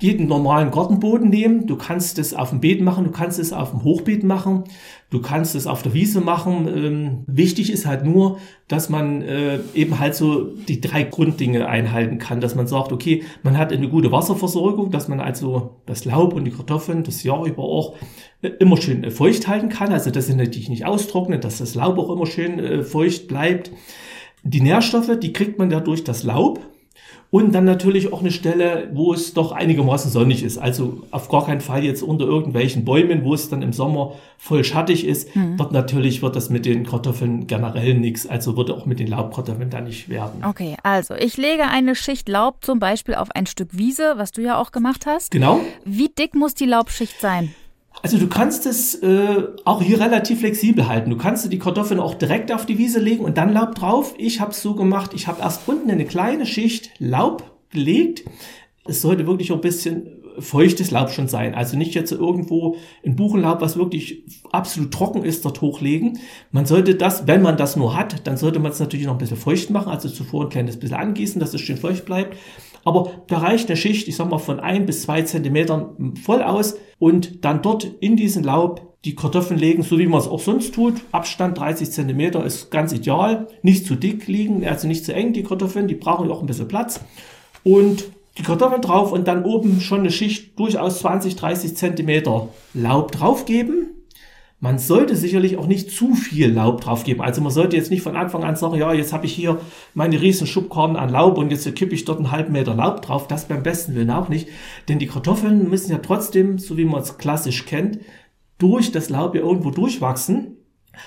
jeden 0.00 0.28
normalen 0.28 0.70
Gartenboden 0.70 1.28
nehmen. 1.28 1.66
Du 1.66 1.76
kannst 1.76 2.18
es 2.18 2.34
auf 2.34 2.50
dem 2.50 2.60
Beet 2.60 2.80
machen, 2.80 3.04
du 3.04 3.10
kannst 3.10 3.38
es 3.38 3.52
auf 3.52 3.70
dem 3.70 3.84
Hochbeet 3.84 4.24
machen, 4.24 4.64
du 5.10 5.20
kannst 5.20 5.54
es 5.54 5.66
auf 5.66 5.82
der 5.82 5.94
Wiese 5.94 6.20
machen. 6.20 6.68
Ähm, 6.68 7.24
wichtig 7.26 7.72
ist 7.72 7.86
halt 7.86 8.04
nur, 8.04 8.38
dass 8.68 8.88
man 8.88 9.22
äh, 9.22 9.58
eben 9.74 9.98
halt 9.98 10.14
so 10.14 10.44
die 10.44 10.80
drei 10.80 11.02
Grunddinge 11.02 11.66
einhalten 11.66 12.18
kann, 12.18 12.40
dass 12.40 12.54
man 12.54 12.66
sagt, 12.66 12.92
okay, 12.92 13.24
man 13.42 13.58
hat 13.58 13.72
eine 13.72 13.88
gute 13.88 14.12
Wasserversorgung, 14.12 14.90
dass 14.90 15.08
man 15.08 15.20
also 15.20 15.76
das 15.86 16.04
Laub 16.04 16.34
und 16.34 16.44
die 16.44 16.52
Kartoffeln 16.52 17.02
das 17.02 17.22
Jahr 17.22 17.44
über 17.44 17.62
auch 17.62 17.96
äh, 18.42 18.48
immer 18.60 18.76
schön 18.76 19.02
äh, 19.04 19.10
feucht 19.10 19.48
halten 19.48 19.68
kann, 19.68 19.92
also 19.92 20.10
dass 20.10 20.26
sie 20.26 20.34
natürlich 20.34 20.68
nicht 20.68 20.86
austrocknet, 20.86 21.44
dass 21.44 21.58
das 21.58 21.74
Laub 21.74 21.98
auch 21.98 22.10
immer 22.10 22.26
schön 22.26 22.58
äh, 22.58 22.82
feucht 22.82 23.26
bleibt. 23.26 23.72
Die 24.44 24.60
Nährstoffe, 24.60 25.18
die 25.20 25.32
kriegt 25.32 25.58
man 25.58 25.70
ja 25.70 25.80
durch 25.80 26.04
das 26.04 26.22
Laub. 26.22 26.60
Und 27.30 27.54
dann 27.54 27.64
natürlich 27.64 28.10
auch 28.10 28.20
eine 28.20 28.30
Stelle, 28.30 28.88
wo 28.94 29.12
es 29.12 29.34
doch 29.34 29.52
einigermaßen 29.52 30.10
sonnig 30.10 30.42
ist. 30.42 30.56
Also 30.56 31.02
auf 31.10 31.28
gar 31.28 31.44
keinen 31.44 31.60
Fall 31.60 31.84
jetzt 31.84 32.02
unter 32.02 32.24
irgendwelchen 32.24 32.86
Bäumen, 32.86 33.22
wo 33.22 33.34
es 33.34 33.50
dann 33.50 33.60
im 33.60 33.74
Sommer 33.74 34.14
voll 34.38 34.64
schattig 34.64 35.06
ist. 35.06 35.36
Mhm. 35.36 35.58
Dort 35.58 35.72
natürlich 35.72 36.22
wird 36.22 36.36
das 36.36 36.48
mit 36.48 36.64
den 36.64 36.86
Kartoffeln 36.86 37.46
generell 37.46 37.94
nichts. 37.94 38.26
Also 38.26 38.56
würde 38.56 38.74
auch 38.74 38.86
mit 38.86 38.98
den 38.98 39.08
Laubkartoffeln 39.08 39.68
da 39.68 39.82
nicht 39.82 40.08
werden. 40.08 40.42
Okay, 40.42 40.76
also 40.82 41.14
ich 41.14 41.36
lege 41.36 41.64
eine 41.64 41.94
Schicht 41.94 42.30
Laub 42.30 42.64
zum 42.64 42.78
Beispiel 42.78 43.14
auf 43.14 43.30
ein 43.32 43.44
Stück 43.44 43.76
Wiese, 43.76 44.14
was 44.16 44.32
du 44.32 44.40
ja 44.40 44.56
auch 44.58 44.72
gemacht 44.72 45.04
hast. 45.04 45.30
Genau. 45.30 45.60
Wie 45.84 46.08
dick 46.08 46.34
muss 46.34 46.54
die 46.54 46.66
Laubschicht 46.66 47.20
sein? 47.20 47.54
Also 48.02 48.18
du 48.18 48.28
kannst 48.28 48.64
es 48.66 48.94
äh, 49.02 49.44
auch 49.64 49.82
hier 49.82 50.00
relativ 50.00 50.40
flexibel 50.40 50.86
halten. 50.86 51.10
Du 51.10 51.16
kannst 51.16 51.50
die 51.52 51.58
Kartoffeln 51.58 52.00
auch 52.00 52.14
direkt 52.14 52.52
auf 52.52 52.64
die 52.64 52.78
Wiese 52.78 53.00
legen 53.00 53.24
und 53.24 53.36
dann 53.36 53.52
Laub 53.52 53.74
drauf. 53.74 54.14
Ich 54.18 54.40
habe 54.40 54.52
es 54.52 54.62
so 54.62 54.74
gemacht, 54.74 55.12
ich 55.14 55.26
habe 55.26 55.42
erst 55.42 55.66
unten 55.66 55.90
eine 55.90 56.04
kleine 56.04 56.46
Schicht 56.46 56.90
Laub 56.98 57.50
gelegt. 57.70 58.24
Es 58.84 59.02
sollte 59.02 59.26
wirklich 59.26 59.50
auch 59.50 59.56
ein 59.56 59.62
bisschen 59.62 60.18
feuchtes 60.38 60.90
Laub 60.90 61.10
schon 61.10 61.28
sein. 61.28 61.54
Also 61.54 61.76
nicht 61.76 61.94
jetzt 61.94 62.12
irgendwo 62.12 62.76
ein 63.04 63.16
Buchenlaub, 63.16 63.60
was 63.60 63.76
wirklich 63.76 64.24
absolut 64.52 64.92
trocken 64.92 65.24
ist, 65.24 65.44
dort 65.44 65.60
hochlegen. 65.60 66.18
Man 66.52 66.66
sollte 66.66 66.94
das, 66.94 67.26
wenn 67.26 67.42
man 67.42 67.56
das 67.56 67.76
nur 67.76 67.96
hat, 67.96 68.26
dann 68.26 68.36
sollte 68.36 68.60
man 68.60 68.72
es 68.72 68.80
natürlich 68.80 69.06
noch 69.06 69.14
ein 69.14 69.18
bisschen 69.18 69.36
feucht 69.36 69.70
machen, 69.70 69.90
also 69.90 70.08
zuvor 70.08 70.44
ein 70.44 70.50
kleines 70.50 70.78
bisschen 70.78 70.96
angießen, 70.96 71.40
dass 71.40 71.54
es 71.54 71.60
schön 71.60 71.76
feucht 71.76 72.04
bleibt. 72.04 72.36
Aber 72.84 73.10
da 73.26 73.38
reicht 73.38 73.68
eine 73.68 73.76
Schicht, 73.76 74.08
ich 74.08 74.16
sag 74.16 74.30
mal, 74.30 74.38
von 74.38 74.60
ein 74.60 74.86
bis 74.86 75.02
zwei 75.02 75.22
Zentimetern 75.22 76.14
voll 76.22 76.42
aus 76.42 76.76
und 76.98 77.44
dann 77.44 77.62
dort 77.62 77.84
in 78.00 78.16
diesen 78.16 78.44
Laub 78.44 78.88
die 79.04 79.14
Kartoffeln 79.14 79.60
legen, 79.60 79.82
so 79.82 79.98
wie 79.98 80.06
man 80.06 80.20
es 80.20 80.26
auch 80.26 80.40
sonst 80.40 80.74
tut. 80.74 80.94
Abstand 81.12 81.58
30 81.58 81.90
Zentimeter 81.90 82.44
ist 82.44 82.70
ganz 82.70 82.92
ideal. 82.92 83.46
Nicht 83.62 83.86
zu 83.86 83.94
dick 83.94 84.26
liegen, 84.26 84.66
also 84.66 84.88
nicht 84.88 85.04
zu 85.04 85.14
eng 85.14 85.32
die 85.32 85.44
Kartoffeln, 85.44 85.86
die 85.86 85.94
brauchen 85.94 86.30
auch 86.30 86.40
ein 86.40 86.46
bisschen 86.46 86.68
Platz. 86.68 87.00
Und 87.62 88.04
die 88.38 88.42
Kartoffeln 88.42 88.82
drauf 88.82 89.12
und 89.12 89.28
dann 89.28 89.44
oben 89.44 89.80
schon 89.80 90.00
eine 90.00 90.10
Schicht 90.10 90.58
durchaus 90.58 91.00
20, 91.00 91.36
30 91.36 91.76
Zentimeter 91.76 92.48
Laub 92.74 93.12
draufgeben. 93.12 93.97
Man 94.60 94.78
sollte 94.78 95.14
sicherlich 95.14 95.56
auch 95.56 95.68
nicht 95.68 95.92
zu 95.92 96.14
viel 96.14 96.50
Laub 96.52 96.80
drauf 96.80 97.04
geben. 97.04 97.20
Also 97.20 97.40
man 97.40 97.52
sollte 97.52 97.76
jetzt 97.76 97.92
nicht 97.92 98.02
von 98.02 98.16
Anfang 98.16 98.42
an 98.42 98.56
sagen, 98.56 98.74
ja, 98.74 98.92
jetzt 98.92 99.12
habe 99.12 99.24
ich 99.24 99.32
hier 99.32 99.60
meine 99.94 100.20
riesen 100.20 100.48
Schubkarren 100.48 100.96
an 100.96 101.10
Laub 101.10 101.38
und 101.38 101.52
jetzt 101.52 101.72
kippe 101.76 101.94
ich 101.94 102.04
dort 102.04 102.18
einen 102.18 102.32
halben 102.32 102.52
Meter 102.52 102.74
Laub 102.74 103.02
drauf. 103.02 103.28
Das 103.28 103.46
beim 103.46 103.62
besten 103.62 103.94
Willen 103.94 104.10
auch 104.10 104.28
nicht. 104.28 104.48
Denn 104.88 104.98
die 104.98 105.06
Kartoffeln 105.06 105.70
müssen 105.70 105.92
ja 105.92 105.98
trotzdem, 105.98 106.58
so 106.58 106.76
wie 106.76 106.84
man 106.84 107.02
es 107.02 107.18
klassisch 107.18 107.66
kennt, 107.66 108.00
durch 108.58 108.90
das 108.90 109.10
Laub 109.10 109.36
ja 109.36 109.42
irgendwo 109.42 109.70
durchwachsen, 109.70 110.56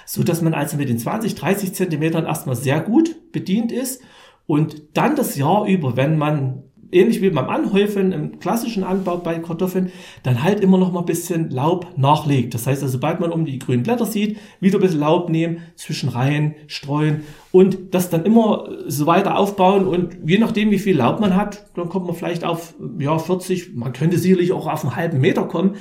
so 0.05 0.23
dass 0.23 0.41
man 0.41 0.53
also 0.53 0.77
mit 0.77 0.87
den 0.87 0.97
20, 0.97 1.35
30 1.35 1.73
Zentimetern 1.73 2.25
erstmal 2.25 2.55
sehr 2.55 2.79
gut 2.79 3.33
bedient 3.33 3.73
ist 3.73 4.01
und 4.45 4.83
dann 4.93 5.17
das 5.17 5.35
Jahr 5.35 5.65
über, 5.65 5.97
wenn 5.97 6.17
man 6.17 6.63
ähnlich 6.91 7.21
wie 7.21 7.29
beim 7.29 7.49
Anhäufen 7.49 8.11
im 8.11 8.39
klassischen 8.39 8.83
Anbau 8.83 9.17
bei 9.17 9.39
Kartoffeln, 9.39 9.91
dann 10.23 10.43
halt 10.43 10.59
immer 10.59 10.77
noch 10.77 10.91
mal 10.91 10.99
ein 10.99 11.05
bisschen 11.05 11.49
Laub 11.49 11.87
nachlegt. 11.97 12.53
Das 12.53 12.67
heißt 12.67 12.81
also, 12.81 12.93
sobald 12.93 13.19
man 13.19 13.31
um 13.31 13.45
die 13.45 13.59
grünen 13.59 13.83
Blätter 13.83 14.05
sieht, 14.05 14.37
wieder 14.59 14.77
ein 14.77 14.81
bisschen 14.81 14.99
Laub 14.99 15.29
nehmen, 15.29 15.57
zwischen 15.75 16.09
Reihen 16.09 16.55
streuen 16.67 17.21
und 17.51 17.93
das 17.93 18.09
dann 18.09 18.25
immer 18.25 18.69
so 18.87 19.05
weiter 19.05 19.37
aufbauen 19.37 19.85
und 19.87 20.17
je 20.25 20.37
nachdem, 20.37 20.71
wie 20.71 20.79
viel 20.79 20.97
Laub 20.97 21.19
man 21.19 21.35
hat, 21.35 21.65
dann 21.75 21.89
kommt 21.89 22.05
man 22.05 22.15
vielleicht 22.15 22.43
auf, 22.43 22.73
ja, 22.99 23.17
40, 23.17 23.75
man 23.75 23.93
könnte 23.93 24.17
sicherlich 24.17 24.51
auch 24.51 24.67
auf 24.67 24.83
einen 24.83 24.95
halben 24.95 25.19
Meter 25.19 25.43
kommen. 25.43 25.75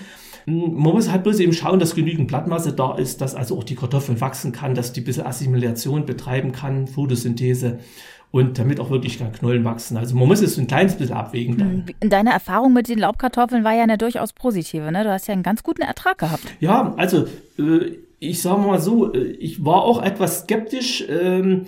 Man 0.47 0.73
muss 0.73 1.11
halt 1.11 1.23
bloß 1.23 1.39
eben 1.41 1.53
schauen, 1.53 1.79
dass 1.79 1.95
genügend 1.95 2.29
Blattmasse 2.29 2.73
da 2.73 2.97
ist, 2.97 3.21
dass 3.21 3.35
also 3.35 3.59
auch 3.59 3.65
die 3.65 3.75
Kartoffeln 3.75 4.21
wachsen 4.21 4.53
kann, 4.53 4.75
dass 4.75 4.93
die 4.93 5.03
ein 5.03 5.05
bisschen 5.05 5.27
Assimilation 5.27 6.07
betreiben 6.07 6.53
kann, 6.53 6.87
Photosynthese 6.87 7.79
und 8.31 8.59
damit 8.59 8.79
auch 8.79 8.91
wirklich 8.91 9.19
Knollen 9.39 9.65
wachsen. 9.65 9.97
Also 9.97 10.17
man 10.17 10.29
muss 10.29 10.41
es 10.41 10.57
ein 10.57 10.67
kleines 10.67 10.95
bisschen 10.95 11.17
abwägen. 11.17 11.59
Dann. 11.59 11.87
Hm. 12.01 12.11
Deine 12.11 12.31
Erfahrung 12.31 12.73
mit 12.73 12.89
den 12.89 12.99
Laubkartoffeln 12.99 13.65
war 13.65 13.75
ja 13.75 13.83
eine 13.83 13.99
durchaus 13.99 14.33
positive. 14.33 14.91
Ne? 14.93 15.03
Du 15.03 15.11
hast 15.11 15.27
ja 15.27 15.35
einen 15.35 15.43
ganz 15.43 15.63
guten 15.63 15.83
Ertrag 15.83 16.19
gehabt. 16.19 16.45
Ja, 16.61 16.95
also 16.97 17.27
äh, 17.59 17.97
ich 18.21 18.41
sage 18.41 18.61
mal 18.61 18.81
so, 18.81 19.13
äh, 19.13 19.19
ich 19.19 19.65
war 19.65 19.83
auch 19.83 20.03
etwas 20.03 20.41
skeptisch. 20.41 21.05
Ähm, 21.09 21.67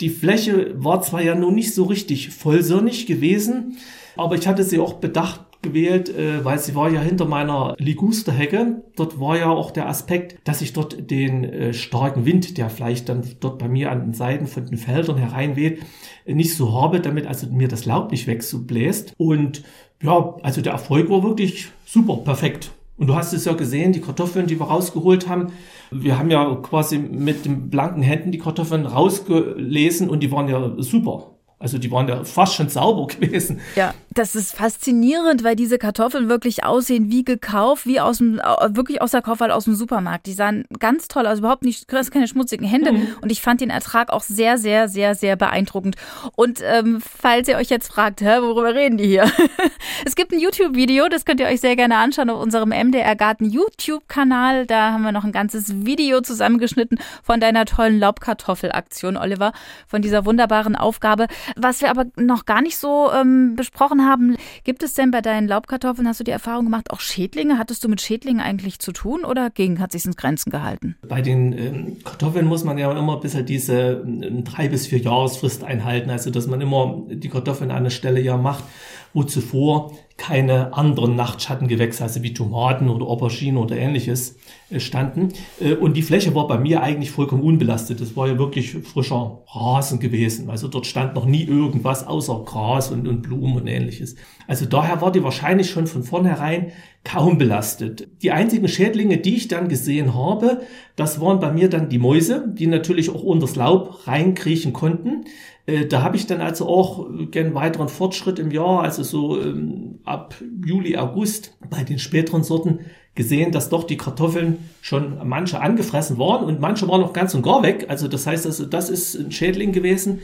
die 0.00 0.08
Fläche 0.08 0.72
war 0.82 1.02
zwar 1.02 1.22
ja 1.22 1.34
nun 1.34 1.54
nicht 1.54 1.74
so 1.74 1.84
richtig 1.84 2.30
vollsonnig 2.30 3.06
gewesen, 3.06 3.76
aber 4.16 4.34
ich 4.34 4.48
hatte 4.48 4.64
sie 4.64 4.78
auch 4.78 4.94
bedacht 4.94 5.49
gewählt, 5.62 6.08
äh, 6.08 6.44
weil 6.44 6.58
sie 6.58 6.74
war 6.74 6.90
ja 6.90 7.00
hinter 7.00 7.26
meiner 7.26 7.74
Ligusterhecke. 7.78 8.82
Dort 8.96 9.20
war 9.20 9.38
ja 9.38 9.50
auch 9.50 9.70
der 9.70 9.88
Aspekt, 9.88 10.38
dass 10.44 10.62
ich 10.62 10.72
dort 10.72 11.10
den 11.10 11.44
äh, 11.44 11.74
starken 11.74 12.24
Wind, 12.24 12.58
der 12.58 12.70
vielleicht 12.70 13.08
dann 13.08 13.22
dort 13.40 13.58
bei 13.58 13.68
mir 13.68 13.90
an 13.90 14.00
den 14.00 14.14
Seiten 14.14 14.46
von 14.46 14.66
den 14.66 14.78
Feldern 14.78 15.18
hereinweht, 15.18 15.82
nicht 16.26 16.54
so 16.54 16.80
habe, 16.80 17.00
damit 17.00 17.26
also 17.26 17.46
mir 17.48 17.68
das 17.68 17.84
Laub 17.84 18.10
nicht 18.10 18.26
wegzubläst. 18.26 19.14
Und 19.16 19.62
ja, 20.02 20.36
also 20.42 20.62
der 20.62 20.72
Erfolg 20.72 21.10
war 21.10 21.22
wirklich 21.22 21.68
super, 21.84 22.16
perfekt. 22.18 22.70
Und 22.96 23.06
du 23.06 23.14
hast 23.14 23.32
es 23.32 23.46
ja 23.46 23.54
gesehen, 23.54 23.92
die 23.92 24.02
Kartoffeln, 24.02 24.46
die 24.46 24.60
wir 24.60 24.66
rausgeholt 24.66 25.26
haben. 25.26 25.52
Wir 25.90 26.18
haben 26.18 26.30
ja 26.30 26.54
quasi 26.56 26.98
mit 26.98 27.46
den 27.46 27.70
blanken 27.70 28.02
Händen 28.02 28.30
die 28.30 28.38
Kartoffeln 28.38 28.84
rausgelesen 28.84 30.10
und 30.10 30.22
die 30.22 30.30
waren 30.30 30.48
ja 30.48 30.74
super. 30.76 31.38
Also 31.62 31.76
die 31.76 31.90
waren 31.90 32.08
ja 32.08 32.24
fast 32.24 32.54
schon 32.54 32.70
sauber 32.70 33.06
gewesen. 33.14 33.60
Ja, 33.76 33.92
das 34.12 34.34
ist 34.34 34.56
faszinierend, 34.56 35.44
weil 35.44 35.56
diese 35.56 35.76
Kartoffeln 35.76 36.30
wirklich 36.30 36.64
aussehen 36.64 37.10
wie 37.10 37.22
gekauft, 37.22 37.84
wie 37.86 38.00
aus 38.00 38.18
dem, 38.18 38.36
wirklich 38.70 39.02
aus 39.02 39.10
der 39.10 39.20
Kaufhalle 39.20 39.54
aus 39.54 39.64
dem 39.64 39.74
Supermarkt. 39.74 40.26
Die 40.26 40.32
sahen 40.32 40.64
ganz 40.78 41.06
toll 41.06 41.26
aus, 41.26 41.40
überhaupt 41.40 41.62
nicht, 41.62 41.92
du 41.92 41.96
hast 41.96 42.10
keine 42.10 42.26
schmutzigen 42.26 42.66
Hände. 42.66 42.92
Mhm. 42.92 43.08
Und 43.20 43.30
ich 43.30 43.42
fand 43.42 43.60
den 43.60 43.68
Ertrag 43.68 44.10
auch 44.10 44.22
sehr, 44.22 44.56
sehr, 44.56 44.88
sehr, 44.88 45.14
sehr 45.14 45.36
beeindruckend. 45.36 45.96
Und 46.34 46.60
ähm, 46.64 47.02
falls 47.02 47.46
ihr 47.46 47.58
euch 47.58 47.68
jetzt 47.68 47.92
fragt, 47.92 48.22
hä, 48.22 48.40
worüber 48.40 48.74
reden 48.74 48.96
die 48.96 49.06
hier? 49.06 49.30
es 50.06 50.16
gibt 50.16 50.32
ein 50.32 50.40
YouTube-Video, 50.40 51.10
das 51.10 51.26
könnt 51.26 51.40
ihr 51.40 51.46
euch 51.46 51.60
sehr 51.60 51.76
gerne 51.76 51.98
anschauen 51.98 52.30
auf 52.30 52.40
unserem 52.40 52.70
MDR 52.70 53.16
Garten 53.16 53.44
YouTube-Kanal. 53.44 54.64
Da 54.64 54.92
haben 54.92 55.02
wir 55.02 55.12
noch 55.12 55.24
ein 55.24 55.32
ganzes 55.32 55.84
Video 55.84 56.22
zusammengeschnitten 56.22 56.98
von 57.22 57.38
deiner 57.38 57.66
tollen 57.66 57.98
Laubkartoffelaktion, 57.98 59.18
Oliver, 59.18 59.52
von 59.86 60.00
dieser 60.00 60.24
wunderbaren 60.24 60.74
Aufgabe. 60.74 61.26
Was 61.56 61.80
wir 61.80 61.90
aber 61.90 62.06
noch 62.16 62.44
gar 62.44 62.62
nicht 62.62 62.76
so 62.76 63.10
ähm, 63.12 63.54
besprochen 63.56 64.06
haben, 64.06 64.36
gibt 64.64 64.82
es 64.82 64.94
denn 64.94 65.10
bei 65.10 65.20
deinen 65.20 65.48
Laubkartoffeln, 65.48 66.06
hast 66.06 66.20
du 66.20 66.24
die 66.24 66.30
Erfahrung 66.30 66.64
gemacht, 66.64 66.90
auch 66.90 67.00
Schädlinge? 67.00 67.58
Hattest 67.58 67.84
du 67.84 67.88
mit 67.88 68.00
Schädlingen 68.00 68.40
eigentlich 68.40 68.78
zu 68.78 68.92
tun 68.92 69.24
oder 69.24 69.50
gegen 69.50 69.80
hat 69.80 69.92
sich 69.92 70.04
in 70.04 70.12
Grenzen 70.12 70.50
gehalten? 70.50 70.96
Bei 71.06 71.22
den 71.22 71.52
ähm, 71.52 71.96
Kartoffeln 72.04 72.46
muss 72.46 72.64
man 72.64 72.78
ja 72.78 72.90
immer 72.92 73.16
ein 73.16 73.20
bisschen 73.20 73.46
diese 73.46 74.04
äh, 74.04 74.42
drei 74.42 74.68
bis 74.68 74.86
vier 74.86 74.98
Jahresfrist 74.98 75.64
einhalten, 75.64 76.10
also 76.10 76.30
dass 76.30 76.46
man 76.46 76.60
immer 76.60 77.02
die 77.08 77.28
Kartoffeln 77.28 77.70
an 77.70 77.78
einer 77.78 77.90
Stelle 77.90 78.20
ja 78.20 78.36
macht, 78.36 78.64
wo 79.12 79.24
zuvor 79.24 79.92
keine 80.20 80.74
anderen 80.74 81.16
Nachtschattengewächse, 81.16 82.02
also 82.02 82.22
wie 82.22 82.34
Tomaten 82.34 82.90
oder 82.90 83.06
Aubergine 83.06 83.58
oder 83.58 83.78
ähnliches, 83.78 84.36
äh, 84.68 84.78
standen. 84.78 85.30
Äh, 85.58 85.72
und 85.72 85.96
die 85.96 86.02
Fläche 86.02 86.34
war 86.34 86.46
bei 86.46 86.58
mir 86.58 86.82
eigentlich 86.82 87.10
vollkommen 87.10 87.42
unbelastet. 87.42 88.02
Das 88.02 88.16
war 88.16 88.28
ja 88.28 88.38
wirklich 88.38 88.72
frischer 88.72 89.40
Rasen 89.48 89.98
gewesen. 89.98 90.50
Also 90.50 90.68
dort 90.68 90.86
stand 90.86 91.14
noch 91.14 91.24
nie 91.24 91.44
irgendwas 91.44 92.06
außer 92.06 92.42
Gras 92.44 92.90
und, 92.90 93.08
und 93.08 93.22
Blumen 93.22 93.56
und 93.56 93.66
ähnliches. 93.66 94.14
Also 94.46 94.66
daher 94.66 95.00
war 95.00 95.10
die 95.10 95.24
wahrscheinlich 95.24 95.70
schon 95.70 95.86
von 95.86 96.02
vornherein 96.02 96.72
kaum 97.04 97.38
belastet. 97.38 98.08
Die 98.22 98.30
einzigen 98.30 98.68
Schädlinge, 98.68 99.18
die 99.18 99.36
ich 99.36 99.48
dann 99.48 99.68
gesehen 99.68 100.14
habe, 100.14 100.62
das 100.96 101.20
waren 101.20 101.40
bei 101.40 101.50
mir 101.50 101.70
dann 101.70 101.88
die 101.88 101.98
Mäuse, 101.98 102.44
die 102.46 102.66
natürlich 102.66 103.10
auch 103.10 103.22
unters 103.22 103.56
Laub 103.56 104.06
reinkriechen 104.06 104.72
konnten. 104.72 105.24
Äh, 105.66 105.86
da 105.86 106.02
habe 106.02 106.16
ich 106.16 106.26
dann 106.26 106.40
also 106.40 106.68
auch 106.68 107.08
gern 107.30 107.54
weiteren 107.54 107.88
Fortschritt 107.88 108.38
im 108.38 108.50
Jahr, 108.50 108.82
also 108.82 109.02
so 109.02 109.40
ähm, 109.40 110.00
ab 110.04 110.34
Juli, 110.64 110.96
August 110.96 111.56
bei 111.70 111.84
den 111.84 111.98
späteren 111.98 112.42
Sorten 112.42 112.80
gesehen, 113.14 113.50
dass 113.50 113.70
doch 113.70 113.84
die 113.84 113.96
Kartoffeln 113.96 114.58
schon 114.82 115.18
manche 115.26 115.60
angefressen 115.60 116.18
waren 116.18 116.44
und 116.44 116.60
manche 116.60 116.86
waren 116.86 117.00
noch 117.00 117.12
ganz 117.12 117.34
und 117.34 117.42
gar 117.42 117.62
weg. 117.62 117.86
Also 117.88 118.08
das 118.08 118.26
heißt, 118.26 118.46
also 118.46 118.66
das 118.66 118.90
ist 118.90 119.14
ein 119.16 119.32
Schädling 119.32 119.72
gewesen. 119.72 120.20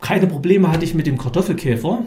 Keine 0.00 0.26
Probleme 0.26 0.72
hatte 0.72 0.84
ich 0.84 0.94
mit 0.94 1.06
dem 1.06 1.18
Kartoffelkäfer. 1.18 2.04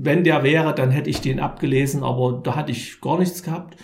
Wenn 0.00 0.24
der 0.24 0.42
wäre, 0.42 0.74
dann 0.74 0.90
hätte 0.90 1.10
ich 1.10 1.20
den 1.20 1.40
abgelesen, 1.40 2.02
aber 2.02 2.40
da 2.42 2.54
hatte 2.56 2.72
ich 2.72 3.00
gar 3.00 3.18
nichts 3.18 3.42
gehabt 3.42 3.76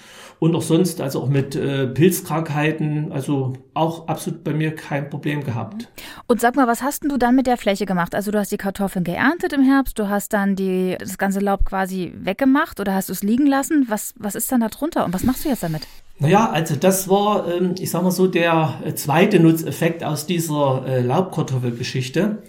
und 0.45 0.55
auch 0.55 0.63
sonst, 0.63 1.01
also 1.01 1.23
auch 1.23 1.29
mit 1.29 1.57
äh, 1.57 1.87
Pilzkrankheiten, 1.87 3.13
also 3.13 3.55
auch 3.73 4.09
absolut 4.09 4.45
bei 4.45 4.53
mir 4.53 4.75
kein 4.75 5.09
Problem 5.09 5.43
gehabt. 5.43 5.89
Und 6.27 6.41
sag 6.41 6.57
mal, 6.57 6.67
was 6.67 6.83
hast 6.83 7.03
denn 7.03 7.11
du 7.11 7.17
dann 7.17 7.35
mit 7.35 7.47
der 7.47 7.57
Fläche 7.57 7.87
gemacht? 7.87 8.15
Also 8.15 8.31
du 8.31 8.39
hast 8.39 8.53
die 8.53 8.59
Kartoffeln 8.59 9.05
geerntet 9.05 9.53
im 9.53 9.63
Herbst, 9.63 9.99
du 9.99 10.09
hast 10.09 10.33
dann 10.33 10.55
die, 10.55 10.97
das 10.99 11.19
ganze 11.19 11.41
Laub 11.41 11.65
quasi 11.65 12.13
weggemacht 12.15 12.79
oder 12.79 12.95
hast 12.95 13.09
du 13.09 13.15
es 13.15 13.23
liegen 13.23 13.47
lassen? 13.47 13.87
Was, 13.89 14.15
was 14.19 14.35
ist 14.35 14.53
dann 14.53 14.61
da 14.61 14.69
drunter 14.69 15.05
und 15.05 15.15
was 15.15 15.25
machst 15.25 15.45
du 15.45 15.49
jetzt 15.49 15.63
damit? 15.63 15.83
Naja, 16.19 16.49
also 16.51 16.77
das 16.77 17.09
war, 17.09 17.53
ähm, 17.53 17.75
ich 17.79 17.91
sag 17.91 18.03
mal 18.03 18.13
so, 18.13 18.29
der 18.29 18.81
äh, 18.85 18.95
zweite 18.95 19.41
Nutzeffekt 19.41 20.05
aus 20.05 20.27
dieser 20.27 20.85
äh, 20.87 21.01
Laubkartoffelgeschichte 21.01 22.43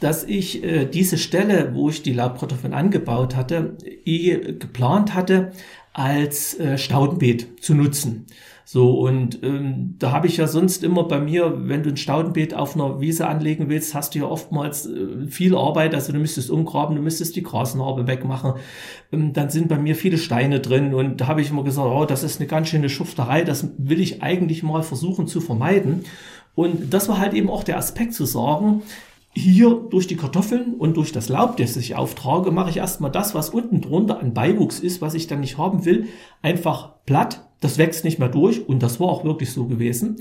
dass 0.00 0.24
ich 0.24 0.64
äh, 0.64 0.86
diese 0.86 1.18
Stelle, 1.18 1.70
wo 1.74 1.90
ich 1.90 2.02
die 2.02 2.12
Laubkartoffeln 2.12 2.74
angebaut 2.74 3.36
hatte, 3.36 3.76
eh 4.04 4.54
geplant 4.54 5.14
hatte, 5.14 5.52
als 5.92 6.58
äh, 6.58 6.78
Staudenbeet 6.78 7.62
zu 7.62 7.74
nutzen. 7.74 8.26
So, 8.72 9.00
und 9.00 9.42
ähm, 9.42 9.96
da 9.98 10.12
habe 10.12 10.28
ich 10.28 10.36
ja 10.36 10.46
sonst 10.46 10.84
immer 10.84 11.02
bei 11.02 11.18
mir, 11.18 11.68
wenn 11.68 11.82
du 11.82 11.90
ein 11.90 11.96
Staudenbeet 11.96 12.54
auf 12.54 12.76
einer 12.76 13.00
Wiese 13.00 13.26
anlegen 13.26 13.68
willst, 13.68 13.96
hast 13.96 14.14
du 14.14 14.20
ja 14.20 14.26
oftmals 14.26 14.86
äh, 14.86 15.26
viel 15.26 15.56
Arbeit. 15.56 15.92
Also 15.92 16.12
du 16.12 16.20
müsstest 16.20 16.50
umgraben, 16.50 16.94
du 16.94 17.02
müsstest 17.02 17.34
die 17.34 17.42
Grasnarbe 17.42 18.06
wegmachen. 18.06 18.52
Ähm, 19.10 19.32
dann 19.32 19.50
sind 19.50 19.66
bei 19.66 19.76
mir 19.76 19.96
viele 19.96 20.18
Steine 20.18 20.60
drin 20.60 20.94
und 20.94 21.20
da 21.20 21.26
habe 21.26 21.40
ich 21.40 21.50
immer 21.50 21.64
gesagt, 21.64 21.88
oh, 21.88 22.04
das 22.04 22.22
ist 22.22 22.38
eine 22.38 22.46
ganz 22.46 22.68
schöne 22.68 22.88
Schufterei, 22.88 23.42
das 23.42 23.66
will 23.76 24.00
ich 24.00 24.22
eigentlich 24.22 24.62
mal 24.62 24.84
versuchen 24.84 25.26
zu 25.26 25.40
vermeiden. 25.40 26.04
Und 26.54 26.94
das 26.94 27.08
war 27.08 27.18
halt 27.18 27.34
eben 27.34 27.50
auch 27.50 27.64
der 27.64 27.76
Aspekt 27.76 28.14
zu 28.14 28.24
sagen, 28.24 28.82
hier 29.32 29.70
durch 29.90 30.06
die 30.06 30.16
Kartoffeln 30.16 30.74
und 30.74 30.96
durch 30.96 31.12
das 31.12 31.28
Laub, 31.28 31.56
das 31.56 31.76
ich 31.76 31.94
auftrage, 31.94 32.50
mache 32.50 32.70
ich 32.70 32.78
erstmal 32.78 33.12
das, 33.12 33.34
was 33.34 33.50
unten 33.50 33.80
drunter 33.80 34.20
an 34.20 34.34
Beiwuchs 34.34 34.80
ist, 34.80 35.00
was 35.00 35.14
ich 35.14 35.28
dann 35.28 35.40
nicht 35.40 35.56
haben 35.56 35.84
will, 35.84 36.08
einfach 36.42 36.94
platt. 37.06 37.46
Das 37.60 37.78
wächst 37.78 38.04
nicht 38.04 38.18
mehr 38.18 38.28
durch 38.28 38.68
und 38.68 38.82
das 38.82 38.98
war 38.98 39.08
auch 39.08 39.24
wirklich 39.24 39.52
so 39.52 39.66
gewesen. 39.66 40.16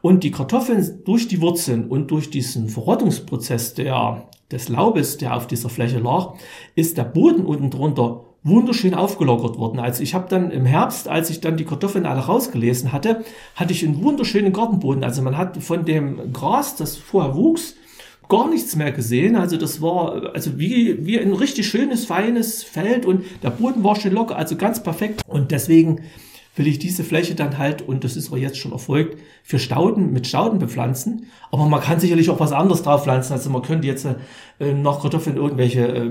Und 0.00 0.24
die 0.24 0.30
Kartoffeln 0.30 1.00
durch 1.04 1.28
die 1.28 1.40
Wurzeln 1.40 1.88
und 1.88 2.10
durch 2.10 2.30
diesen 2.30 2.68
Verrottungsprozess 2.68 3.74
der, 3.74 4.28
des 4.50 4.68
Laubes, 4.68 5.18
der 5.18 5.36
auf 5.36 5.46
dieser 5.46 5.68
Fläche 5.68 5.98
lag, 5.98 6.34
ist 6.74 6.96
der 6.96 7.04
Boden 7.04 7.44
unten 7.44 7.70
drunter 7.70 8.22
wunderschön 8.46 8.94
aufgelockert 8.94 9.58
worden. 9.58 9.80
Also 9.80 10.02
ich 10.04 10.14
habe 10.14 10.28
dann 10.28 10.52
im 10.52 10.64
Herbst, 10.64 11.08
als 11.08 11.30
ich 11.30 11.40
dann 11.40 11.56
die 11.56 11.64
Kartoffeln 11.64 12.06
alle 12.06 12.20
rausgelesen 12.20 12.92
hatte, 12.92 13.24
hatte 13.56 13.72
ich 13.72 13.84
einen 13.84 14.02
wunderschönen 14.02 14.52
Gartenboden. 14.52 15.02
Also 15.02 15.20
man 15.20 15.36
hat 15.36 15.56
von 15.62 15.84
dem 15.84 16.32
Gras, 16.32 16.76
das 16.76 16.96
vorher 16.96 17.34
wuchs, 17.34 17.74
gar 18.28 18.48
nichts 18.48 18.76
mehr 18.76 18.92
gesehen. 18.92 19.36
Also 19.36 19.56
das 19.56 19.80
war 19.80 20.34
also 20.34 20.58
wie, 20.58 21.06
wie 21.06 21.18
ein 21.18 21.32
richtig 21.32 21.68
schönes, 21.68 22.04
feines 22.04 22.62
Feld 22.62 23.06
und 23.06 23.24
der 23.42 23.50
Boden 23.50 23.84
war 23.84 23.96
schön 23.96 24.12
locker, 24.12 24.36
also 24.36 24.56
ganz 24.56 24.82
perfekt. 24.82 25.22
Und 25.26 25.50
deswegen 25.50 26.02
will 26.56 26.66
ich 26.66 26.78
diese 26.78 27.04
Fläche 27.04 27.34
dann 27.34 27.58
halt, 27.58 27.82
und 27.82 28.02
das 28.02 28.16
ist 28.16 28.32
auch 28.32 28.36
jetzt 28.36 28.56
schon 28.56 28.72
erfolgt, 28.72 29.18
für 29.44 29.58
Stauden 29.58 30.12
mit 30.12 30.26
Stauden 30.26 30.58
bepflanzen. 30.58 31.26
Aber 31.52 31.66
man 31.66 31.80
kann 31.80 32.00
sicherlich 32.00 32.30
auch 32.30 32.40
was 32.40 32.52
anderes 32.52 32.82
drauf 32.82 33.04
pflanzen. 33.04 33.34
Also 33.34 33.50
man 33.50 33.62
könnte 33.62 33.86
jetzt 33.86 34.06
äh, 34.58 34.72
noch 34.72 35.02
Kartoffeln 35.02 35.36
irgendwelche 35.36 35.86
äh, 35.86 36.10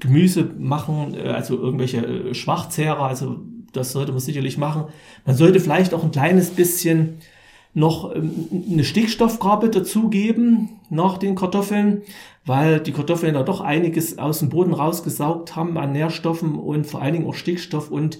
Gemüse 0.00 0.50
machen, 0.58 1.14
äh, 1.14 1.28
also 1.28 1.58
irgendwelche 1.58 1.98
äh, 1.98 2.50
also 2.98 3.40
das 3.72 3.92
sollte 3.92 4.12
man 4.12 4.20
sicherlich 4.20 4.56
machen. 4.56 4.84
Man 5.26 5.36
sollte 5.36 5.60
vielleicht 5.60 5.92
auch 5.92 6.02
ein 6.02 6.10
kleines 6.10 6.50
bisschen 6.50 7.18
noch 7.78 8.14
ähm, 8.14 8.48
eine 8.70 8.84
Stickstoffgrabe 8.84 9.70
dazugeben 9.70 10.80
nach 10.90 11.18
den 11.18 11.34
Kartoffeln, 11.34 12.02
weil 12.44 12.80
die 12.80 12.92
Kartoffeln 12.92 13.34
da 13.34 13.42
doch 13.42 13.60
einiges 13.60 14.18
aus 14.18 14.40
dem 14.40 14.48
Boden 14.48 14.72
rausgesaugt 14.72 15.56
haben 15.56 15.78
an 15.78 15.92
Nährstoffen 15.92 16.56
und 16.56 16.86
vor 16.86 17.02
allen 17.02 17.14
Dingen 17.14 17.26
auch 17.26 17.34
Stickstoff 17.34 17.90
und 17.90 18.18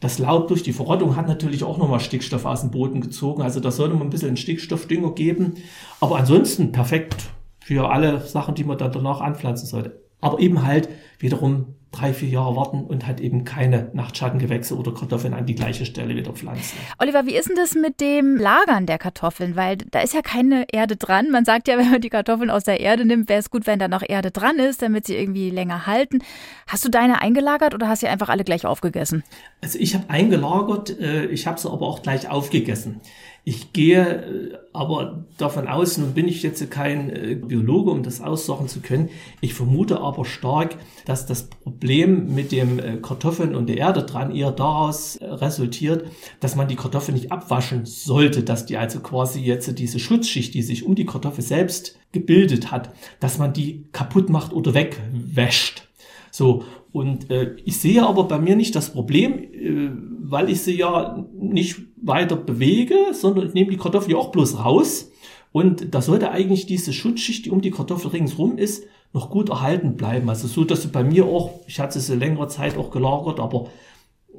das 0.00 0.18
Laub 0.18 0.48
durch 0.48 0.62
die 0.62 0.72
Verrottung 0.72 1.14
hat 1.14 1.28
natürlich 1.28 1.62
auch 1.62 1.76
nochmal 1.76 2.00
Stickstoff 2.00 2.46
aus 2.46 2.62
dem 2.62 2.70
Boden 2.70 3.02
gezogen. 3.02 3.42
Also 3.42 3.60
da 3.60 3.70
sollte 3.70 3.94
man 3.94 4.06
ein 4.06 4.10
bisschen 4.10 4.38
Stickstoffdünger 4.38 5.12
geben. 5.12 5.56
Aber 6.00 6.16
ansonsten 6.16 6.72
perfekt 6.72 7.28
für 7.62 7.90
alle 7.90 8.22
Sachen, 8.22 8.54
die 8.54 8.64
man 8.64 8.78
dann 8.78 8.92
danach 8.92 9.20
anpflanzen 9.20 9.68
sollte. 9.68 10.00
Aber 10.20 10.38
eben 10.38 10.66
halt 10.66 10.88
wiederum 11.18 11.74
drei, 11.92 12.14
vier 12.14 12.28
Jahre 12.28 12.54
warten 12.54 12.84
und 12.84 13.06
halt 13.06 13.20
eben 13.20 13.44
keine 13.44 13.90
Nachtschattengewächse 13.94 14.76
oder 14.76 14.94
Kartoffeln 14.94 15.34
an 15.34 15.46
die 15.46 15.56
gleiche 15.56 15.84
Stelle 15.84 16.14
wieder 16.14 16.32
pflanzen. 16.32 16.78
Oliver, 16.98 17.26
wie 17.26 17.34
ist 17.34 17.48
denn 17.48 17.56
das 17.56 17.74
mit 17.74 18.00
dem 18.00 18.36
Lagern 18.36 18.86
der 18.86 18.98
Kartoffeln? 18.98 19.56
Weil 19.56 19.78
da 19.78 20.00
ist 20.00 20.14
ja 20.14 20.22
keine 20.22 20.66
Erde 20.70 20.96
dran. 20.96 21.30
Man 21.30 21.44
sagt 21.44 21.66
ja, 21.66 21.78
wenn 21.78 21.90
man 21.90 22.00
die 22.00 22.10
Kartoffeln 22.10 22.50
aus 22.50 22.64
der 22.64 22.80
Erde 22.80 23.04
nimmt, 23.04 23.28
wäre 23.28 23.40
es 23.40 23.50
gut, 23.50 23.66
wenn 23.66 23.78
da 23.78 23.88
noch 23.88 24.02
Erde 24.08 24.30
dran 24.30 24.58
ist, 24.58 24.82
damit 24.82 25.06
sie 25.06 25.16
irgendwie 25.16 25.50
länger 25.50 25.86
halten. 25.86 26.22
Hast 26.68 26.84
du 26.84 26.90
deine 26.90 27.20
eingelagert 27.22 27.74
oder 27.74 27.88
hast 27.88 28.02
du 28.02 28.08
einfach 28.08 28.28
alle 28.28 28.44
gleich 28.44 28.66
aufgegessen? 28.66 29.24
Also 29.60 29.78
ich 29.78 29.94
habe 29.94 30.08
eingelagert, 30.08 30.98
äh, 31.00 31.26
ich 31.26 31.46
habe 31.46 31.58
sie 31.58 31.68
aber 31.68 31.86
auch 31.86 32.02
gleich 32.02 32.30
aufgegessen. 32.30 33.00
Ich 33.44 33.72
gehe 33.72 34.04
äh, 34.04 34.58
aber 34.72 35.24
davon 35.38 35.66
aus, 35.66 35.98
nun 35.98 36.12
bin 36.12 36.28
ich 36.28 36.42
jetzt 36.42 36.70
kein 36.70 37.10
äh, 37.10 37.34
Biologe, 37.34 37.90
um 37.90 38.02
das 38.02 38.20
aussagen 38.20 38.68
zu 38.68 38.80
können. 38.80 39.08
Ich 39.40 39.54
vermute 39.54 40.00
aber 40.00 40.24
stark, 40.24 40.76
dass 41.06 41.26
das 41.26 41.48
Problem 41.48 42.34
mit 42.34 42.52
dem 42.52 42.78
äh, 42.78 42.96
Kartoffeln 42.98 43.54
und 43.54 43.68
der 43.68 43.78
Erde 43.78 44.02
dran 44.02 44.34
eher 44.34 44.52
daraus 44.52 45.18
resultiert, 45.20 46.04
dass 46.40 46.54
man 46.54 46.68
die 46.68 46.76
Kartoffel 46.76 47.14
nicht 47.14 47.32
abwaschen 47.32 47.86
sollte, 47.86 48.42
dass 48.42 48.66
die 48.66 48.76
also 48.76 49.00
quasi 49.00 49.40
jetzt 49.40 49.78
diese 49.78 49.98
Schutzschicht, 49.98 50.54
die 50.54 50.62
sich 50.62 50.84
um 50.84 50.94
die 50.94 51.06
Kartoffel 51.06 51.42
selbst 51.42 51.98
gebildet 52.12 52.70
hat, 52.70 52.92
dass 53.20 53.38
man 53.38 53.52
die 53.52 53.86
kaputt 53.92 54.28
macht 54.28 54.52
oder 54.52 54.74
wegwäscht. 54.74 55.88
So, 56.30 56.64
Und 56.92 57.30
äh, 57.30 57.56
ich 57.64 57.78
sehe 57.78 58.04
aber 58.04 58.24
bei 58.24 58.38
mir 58.38 58.56
nicht 58.56 58.74
das 58.74 58.92
Problem, 58.92 59.38
äh, 59.38 59.90
weil 60.22 60.50
ich 60.50 60.62
sie 60.62 60.76
ja 60.76 61.24
nicht 61.32 61.78
weiter 62.02 62.36
bewege, 62.36 62.96
sondern 63.12 63.46
ich 63.46 63.54
nehme 63.54 63.70
die 63.70 63.76
Kartoffel 63.76 64.12
ja 64.12 64.16
auch 64.18 64.32
bloß 64.32 64.64
raus. 64.64 65.10
Und 65.52 65.94
da 65.94 66.00
sollte 66.00 66.30
eigentlich 66.30 66.66
diese 66.66 66.92
Schutzschicht, 66.92 67.46
die 67.46 67.50
um 67.50 67.60
die 67.60 67.70
Kartoffel 67.70 68.10
ringsrum 68.10 68.56
ist, 68.56 68.84
noch 69.12 69.30
gut 69.30 69.48
erhalten 69.48 69.96
bleiben. 69.96 70.28
Also 70.28 70.46
so, 70.46 70.64
dass 70.64 70.82
sie 70.82 70.88
bei 70.88 71.02
mir 71.02 71.26
auch, 71.26 71.60
ich 71.66 71.80
hatte 71.80 71.98
sie 71.98 72.14
längere 72.14 72.48
Zeit 72.48 72.76
auch 72.76 72.90
gelagert, 72.90 73.40
aber 73.40 73.68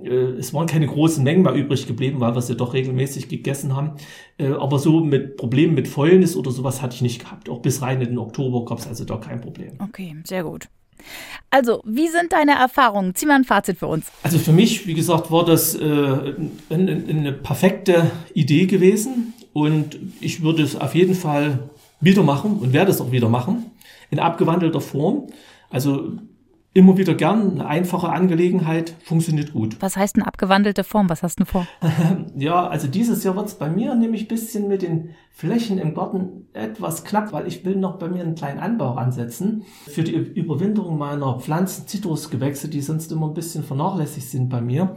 äh, 0.03 0.09
es 0.09 0.53
waren 0.53 0.67
keine 0.67 0.87
großen 0.87 1.23
Mengen 1.23 1.43
mehr 1.43 1.53
übrig 1.53 1.87
geblieben, 1.87 2.19
weil 2.19 2.35
wir 2.35 2.41
sie 2.41 2.55
doch 2.55 2.73
regelmäßig 2.73 3.27
gegessen 3.27 3.75
haben. 3.75 3.93
Äh, 4.37 4.47
aber 4.47 4.79
so 4.79 5.01
mit 5.01 5.37
Problemen 5.37 5.73
mit 5.73 5.87
Fäulnis 5.87 6.35
oder 6.35 6.51
sowas 6.51 6.81
hatte 6.81 6.95
ich 6.95 7.01
nicht 7.01 7.19
gehabt. 7.19 7.49
Auch 7.49 7.59
bis 7.59 7.81
rein 7.81 8.01
in 8.01 8.09
den 8.09 8.17
Oktober 8.17 8.63
gab 8.65 8.79
es 8.79 8.87
also 8.87 9.03
da 9.03 9.17
kein 9.17 9.41
Problem. 9.41 9.73
Okay, 9.79 10.15
sehr 10.23 10.43
gut. 10.43 10.69
Also, 11.49 11.81
wie 11.85 12.07
sind 12.07 12.31
deine 12.31 12.53
Erfahrungen? 12.53 13.13
Zieh 13.15 13.25
mal 13.25 13.35
ein 13.35 13.43
Fazit 13.43 13.77
für 13.77 13.87
uns. 13.87 14.07
Also 14.23 14.37
für 14.39 14.53
mich, 14.53 14.87
wie 14.87 14.93
gesagt, 14.93 15.31
war 15.31 15.45
das 15.45 15.75
äh, 15.75 15.79
eine, 16.69 17.03
eine 17.09 17.33
perfekte 17.33 18.09
Idee 18.33 18.65
gewesen 18.67 19.33
und 19.53 19.97
ich 20.21 20.41
würde 20.41 20.63
es 20.63 20.75
auf 20.75 20.95
jeden 20.95 21.15
Fall 21.15 21.59
wieder 21.99 22.23
machen 22.23 22.57
und 22.59 22.73
werde 22.73 22.91
es 22.91 23.01
auch 23.01 23.11
wieder 23.11 23.29
machen 23.29 23.71
in 24.09 24.19
abgewandelter 24.19 24.81
Form. 24.81 25.27
Also 25.69 26.13
immer 26.73 26.97
wieder 26.97 27.15
gern, 27.15 27.51
eine 27.51 27.65
einfache 27.65 28.09
Angelegenheit, 28.09 28.95
funktioniert 29.03 29.51
gut. 29.51 29.75
Was 29.81 29.97
heißt 29.97 30.15
eine 30.15 30.25
abgewandelte 30.25 30.85
Form? 30.85 31.09
Was 31.09 31.21
hast 31.21 31.39
du 31.39 31.45
vor? 31.45 31.67
ja, 32.37 32.65
also 32.67 32.87
dieses 32.87 33.23
Jahr 33.23 33.35
wird 33.35 33.47
es 33.47 33.55
bei 33.55 33.69
mir 33.69 33.93
nämlich 33.95 34.29
bisschen 34.29 34.69
mit 34.69 34.81
den 34.81 35.09
Flächen 35.31 35.77
im 35.79 35.93
Garten 35.93 36.47
etwas 36.53 37.03
knapp, 37.03 37.33
weil 37.33 37.47
ich 37.47 37.65
will 37.65 37.75
noch 37.75 37.97
bei 37.97 38.07
mir 38.07 38.23
einen 38.23 38.35
kleinen 38.35 38.59
Anbau 38.59 38.95
ansetzen 38.95 39.63
für 39.87 40.03
die 40.03 40.13
Überwinterung 40.13 40.97
meiner 40.97 41.39
Pflanzen, 41.39 41.87
Zitrusgewächse, 41.87 42.69
die 42.69 42.81
sonst 42.81 43.11
immer 43.11 43.27
ein 43.27 43.33
bisschen 43.33 43.63
vernachlässigt 43.63 44.29
sind 44.29 44.49
bei 44.49 44.61
mir. 44.61 44.95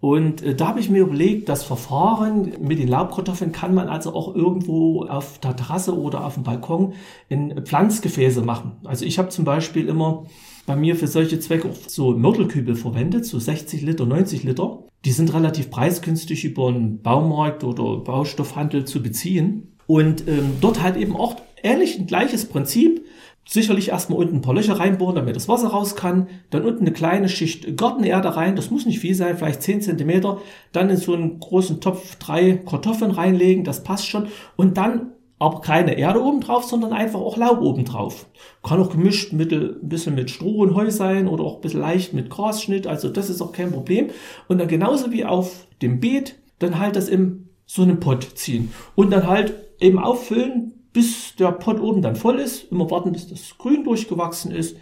Und 0.00 0.42
äh, 0.42 0.54
da 0.54 0.68
habe 0.68 0.80
ich 0.80 0.90
mir 0.90 1.00
überlegt, 1.00 1.48
das 1.48 1.64
Verfahren 1.64 2.52
mit 2.60 2.78
den 2.78 2.88
Laubkartoffeln 2.88 3.52
kann 3.52 3.74
man 3.74 3.88
also 3.88 4.14
auch 4.14 4.34
irgendwo 4.34 5.06
auf 5.06 5.38
der 5.38 5.56
Terrasse 5.56 5.98
oder 5.98 6.24
auf 6.26 6.34
dem 6.34 6.42
Balkon 6.42 6.92
in 7.30 7.64
Pflanzgefäße 7.64 8.42
machen. 8.42 8.72
Also 8.84 9.06
ich 9.06 9.18
habe 9.18 9.30
zum 9.30 9.46
Beispiel 9.46 9.88
immer 9.88 10.26
bei 10.66 10.76
mir 10.76 10.96
für 10.96 11.06
solche 11.06 11.38
Zwecke 11.38 11.68
auch 11.68 11.76
so 11.88 12.10
Mörtelkübel 12.10 12.74
verwendet, 12.74 13.24
so 13.24 13.38
60 13.38 13.82
Liter, 13.82 14.04
90 14.04 14.42
Liter. 14.42 14.82
Die 15.04 15.12
sind 15.12 15.32
relativ 15.32 15.70
preisgünstig 15.70 16.44
über 16.44 16.68
einen 16.68 17.00
Baumarkt 17.00 17.62
oder 17.62 17.98
Baustoffhandel 17.98 18.84
zu 18.84 19.02
beziehen. 19.02 19.76
Und 19.86 20.26
ähm, 20.26 20.52
dort 20.60 20.82
halt 20.82 20.96
eben 20.96 21.16
auch 21.16 21.36
ähnlich 21.62 21.98
ein 21.98 22.08
gleiches 22.08 22.46
Prinzip. 22.46 23.06
Sicherlich 23.48 23.90
erstmal 23.90 24.18
unten 24.18 24.36
ein 24.36 24.42
paar 24.42 24.54
Löcher 24.54 24.80
reinbohren, 24.80 25.14
damit 25.14 25.36
das 25.36 25.48
Wasser 25.48 25.68
raus 25.68 25.94
kann. 25.94 26.26
Dann 26.50 26.64
unten 26.64 26.80
eine 26.80 26.92
kleine 26.92 27.28
Schicht 27.28 27.76
Gartenerde 27.76 28.34
rein. 28.34 28.56
Das 28.56 28.72
muss 28.72 28.86
nicht 28.86 28.98
viel 28.98 29.14
sein, 29.14 29.38
vielleicht 29.38 29.62
10 29.62 29.82
Zentimeter. 29.82 30.40
Dann 30.72 30.90
in 30.90 30.96
so 30.96 31.14
einen 31.14 31.38
großen 31.38 31.80
Topf 31.80 32.16
drei 32.16 32.54
Kartoffeln 32.54 33.12
reinlegen. 33.12 33.62
Das 33.62 33.84
passt 33.84 34.08
schon. 34.08 34.26
Und 34.56 34.76
dann 34.76 35.12
aber 35.38 35.60
keine 35.60 35.98
Erde 35.98 36.22
oben 36.22 36.40
drauf, 36.40 36.64
sondern 36.64 36.92
einfach 36.92 37.20
auch 37.20 37.36
Laub 37.36 37.60
oben 37.60 37.84
drauf. 37.84 38.26
Kann 38.62 38.80
auch 38.80 38.90
gemischt 38.90 39.32
mit 39.32 39.52
ein 39.52 39.76
bisschen 39.82 40.14
mit 40.14 40.30
Stroh 40.30 40.62
und 40.62 40.74
Heu 40.74 40.90
sein 40.90 41.28
oder 41.28 41.44
auch 41.44 41.56
ein 41.56 41.60
bisschen 41.60 41.80
leicht 41.80 42.14
mit 42.14 42.30
Grasschnitt, 42.30 42.86
also 42.86 43.08
das 43.08 43.28
ist 43.28 43.42
auch 43.42 43.52
kein 43.52 43.70
Problem. 43.70 44.08
Und 44.48 44.58
dann 44.58 44.68
genauso 44.68 45.12
wie 45.12 45.24
auf 45.24 45.66
dem 45.82 46.00
Beet, 46.00 46.36
dann 46.58 46.78
halt 46.78 46.96
das 46.96 47.08
in 47.08 47.48
so 47.66 47.82
einen 47.82 48.00
Pott 48.00 48.24
ziehen 48.34 48.72
und 48.94 49.10
dann 49.10 49.26
halt 49.26 49.52
eben 49.78 49.98
auffüllen, 49.98 50.72
bis 50.92 51.36
der 51.36 51.52
Pott 51.52 51.80
oben 51.80 52.00
dann 52.00 52.16
voll 52.16 52.38
ist, 52.40 52.72
immer 52.72 52.90
warten, 52.90 53.12
bis 53.12 53.28
das 53.28 53.58
Grün 53.58 53.84
durchgewachsen 53.84 54.50
ist. 54.50 54.78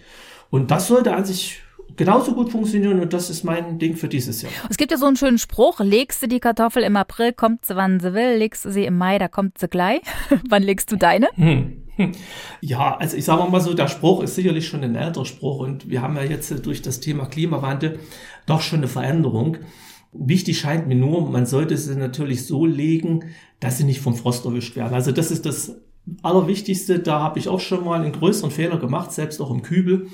Und 0.50 0.70
das 0.70 0.86
sollte 0.86 1.14
an 1.14 1.24
sich 1.24 1.63
genauso 1.96 2.34
gut 2.34 2.50
funktionieren 2.50 3.00
und 3.00 3.12
das 3.12 3.30
ist 3.30 3.44
mein 3.44 3.78
Ding 3.78 3.96
für 3.96 4.08
dieses 4.08 4.42
Jahr. 4.42 4.52
Es 4.68 4.76
gibt 4.76 4.90
ja 4.90 4.98
so 4.98 5.06
einen 5.06 5.16
schönen 5.16 5.38
Spruch, 5.38 5.80
legst 5.80 6.22
du 6.22 6.28
die 6.28 6.40
Kartoffel 6.40 6.82
im 6.82 6.96
April, 6.96 7.32
kommt 7.32 7.64
sie, 7.64 7.76
wann 7.76 8.00
sie 8.00 8.14
will, 8.14 8.36
legst 8.36 8.64
du 8.64 8.70
sie 8.70 8.84
im 8.84 8.96
Mai, 8.96 9.18
da 9.18 9.28
kommt 9.28 9.58
sie 9.58 9.68
gleich. 9.68 10.02
wann 10.48 10.62
legst 10.62 10.90
du 10.92 10.96
deine? 10.96 11.28
Hm. 11.34 11.80
Ja, 12.60 12.96
also 12.96 13.16
ich 13.16 13.24
sage 13.24 13.48
mal 13.50 13.60
so, 13.60 13.72
der 13.72 13.86
Spruch 13.88 14.22
ist 14.22 14.34
sicherlich 14.34 14.66
schon 14.66 14.82
ein 14.82 14.96
älterer 14.96 15.24
Spruch 15.24 15.60
und 15.60 15.88
wir 15.88 16.02
haben 16.02 16.16
ja 16.16 16.24
jetzt 16.24 16.66
durch 16.66 16.82
das 16.82 17.00
Thema 17.00 17.26
Klimawandel 17.26 18.00
doch 18.46 18.62
schon 18.62 18.80
eine 18.80 18.88
Veränderung. 18.88 19.58
Wichtig 20.12 20.58
scheint 20.58 20.88
mir 20.88 20.96
nur, 20.96 21.30
man 21.30 21.46
sollte 21.46 21.76
sie 21.76 21.94
natürlich 21.96 22.46
so 22.46 22.66
legen, 22.66 23.26
dass 23.60 23.78
sie 23.78 23.84
nicht 23.84 24.00
vom 24.00 24.16
Frost 24.16 24.44
erwischt 24.44 24.74
werden. 24.76 24.94
Also 24.94 25.12
das 25.12 25.30
ist 25.30 25.46
das 25.46 25.76
Allerwichtigste. 26.22 26.98
Da 26.98 27.20
habe 27.20 27.38
ich 27.38 27.48
auch 27.48 27.60
schon 27.60 27.84
mal 27.84 28.00
einen 28.00 28.12
größeren 28.12 28.50
Fehler 28.50 28.78
gemacht, 28.78 29.12
selbst 29.12 29.40
auch 29.40 29.50
im 29.50 29.62
Kübel. 29.62 30.08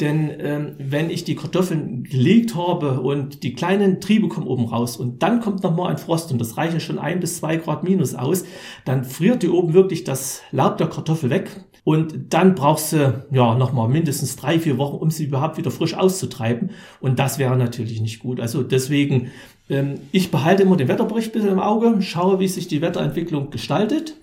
Denn 0.00 0.32
ähm, 0.40 0.72
wenn 0.78 1.08
ich 1.08 1.22
die 1.22 1.36
Kartoffeln 1.36 2.02
gelegt 2.02 2.56
habe 2.56 3.00
und 3.00 3.44
die 3.44 3.54
kleinen 3.54 4.00
Triebe 4.00 4.26
kommen 4.26 4.48
oben 4.48 4.64
raus 4.64 4.96
und 4.96 5.22
dann 5.22 5.40
kommt 5.40 5.62
nochmal 5.62 5.90
ein 5.90 5.98
Frost 5.98 6.32
und 6.32 6.40
das 6.40 6.56
reichen 6.56 6.80
schon 6.80 6.98
ein 6.98 7.20
bis 7.20 7.36
zwei 7.36 7.56
Grad 7.56 7.84
minus 7.84 8.14
aus, 8.16 8.44
dann 8.84 9.04
friert 9.04 9.44
die 9.44 9.48
oben 9.48 9.72
wirklich 9.72 10.02
das 10.02 10.42
Laub 10.50 10.78
der 10.78 10.88
Kartoffel 10.88 11.30
weg 11.30 11.64
und 11.84 12.34
dann 12.34 12.56
brauchst 12.56 12.92
du 12.92 13.24
ja 13.30 13.54
nochmal 13.54 13.88
mindestens 13.88 14.34
drei, 14.34 14.58
vier 14.58 14.78
Wochen, 14.78 14.96
um 14.96 15.10
sie 15.12 15.26
überhaupt 15.26 15.58
wieder 15.58 15.70
frisch 15.70 15.94
auszutreiben 15.94 16.70
und 17.00 17.20
das 17.20 17.38
wäre 17.38 17.56
natürlich 17.56 18.00
nicht 18.00 18.18
gut. 18.18 18.40
Also 18.40 18.64
deswegen, 18.64 19.30
ähm, 19.70 20.00
ich 20.10 20.32
behalte 20.32 20.64
immer 20.64 20.76
den 20.76 20.88
Wetterbericht 20.88 21.28
ein 21.28 21.32
bisschen 21.34 21.52
im 21.52 21.60
Auge, 21.60 22.02
schaue, 22.02 22.40
wie 22.40 22.48
sich 22.48 22.66
die 22.66 22.82
Wetterentwicklung 22.82 23.50
gestaltet 23.50 24.16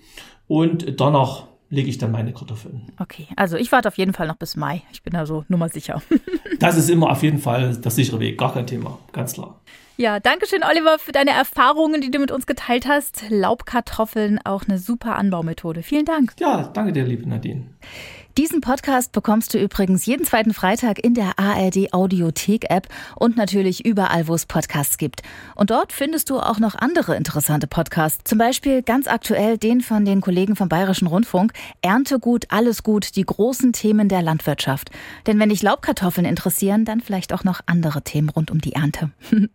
und 0.49 0.99
danach 0.99 1.50
lege 1.71 1.89
ich 1.89 1.97
dann 1.97 2.11
meine 2.11 2.33
Kartoffeln. 2.33 2.83
Okay, 2.99 3.27
also 3.35 3.57
ich 3.57 3.71
warte 3.71 3.87
auf 3.87 3.97
jeden 3.97 4.13
Fall 4.13 4.27
noch 4.27 4.35
bis 4.35 4.55
Mai. 4.55 4.83
Ich 4.91 5.01
bin 5.01 5.13
da 5.13 5.25
so 5.25 5.45
nummer 5.47 5.69
sicher. 5.69 6.01
das 6.59 6.77
ist 6.77 6.89
immer 6.89 7.09
auf 7.09 7.23
jeden 7.23 7.39
Fall 7.39 7.75
der 7.77 7.91
sichere 7.91 8.19
Weg, 8.19 8.37
gar 8.37 8.53
kein 8.53 8.67
Thema, 8.67 8.99
ganz 9.13 9.33
klar. 9.33 9.59
Ja, 9.97 10.19
danke 10.19 10.47
schön, 10.47 10.63
Oliver, 10.63 10.99
für 10.99 11.11
deine 11.11 11.31
Erfahrungen, 11.31 12.01
die 12.01 12.11
du 12.11 12.19
mit 12.19 12.31
uns 12.31 12.45
geteilt 12.45 12.87
hast. 12.87 13.23
Laubkartoffeln, 13.29 14.39
auch 14.43 14.63
eine 14.67 14.77
super 14.77 15.15
Anbaumethode. 15.15 15.83
Vielen 15.83 16.05
Dank. 16.05 16.33
Ja, 16.39 16.63
danke 16.73 16.91
dir, 16.91 17.03
liebe 17.03 17.27
Nadine. 17.27 17.67
Diesen 18.37 18.61
Podcast 18.61 19.11
bekommst 19.11 19.53
du 19.53 19.59
übrigens 19.59 20.05
jeden 20.05 20.25
zweiten 20.25 20.53
Freitag 20.53 21.03
in 21.03 21.13
der 21.13 21.37
ARD 21.37 21.93
Audiothek 21.93 22.69
App 22.69 22.87
und 23.15 23.35
natürlich 23.35 23.85
überall, 23.85 24.27
wo 24.27 24.33
es 24.33 24.45
Podcasts 24.45 24.97
gibt. 24.97 25.21
Und 25.55 25.69
dort 25.69 25.91
findest 25.91 26.29
du 26.29 26.39
auch 26.39 26.57
noch 26.57 26.75
andere 26.75 27.17
interessante 27.17 27.67
Podcasts. 27.67 28.23
Zum 28.23 28.37
Beispiel 28.37 28.83
ganz 28.83 29.07
aktuell 29.07 29.57
den 29.57 29.81
von 29.81 30.05
den 30.05 30.21
Kollegen 30.21 30.55
vom 30.55 30.69
Bayerischen 30.69 31.07
Rundfunk. 31.07 31.51
Erntegut, 31.81 32.45
alles 32.49 32.83
gut, 32.83 33.17
die 33.17 33.25
großen 33.25 33.73
Themen 33.73 34.07
der 34.07 34.21
Landwirtschaft. 34.21 34.91
Denn 35.27 35.37
wenn 35.37 35.49
dich 35.49 35.61
Laubkartoffeln 35.61 36.25
interessieren, 36.25 36.85
dann 36.85 37.01
vielleicht 37.01 37.33
auch 37.33 37.43
noch 37.43 37.59
andere 37.65 38.01
Themen 38.01 38.29
rund 38.29 38.49
um 38.49 38.61
die 38.61 38.73
Ernte. 38.73 39.11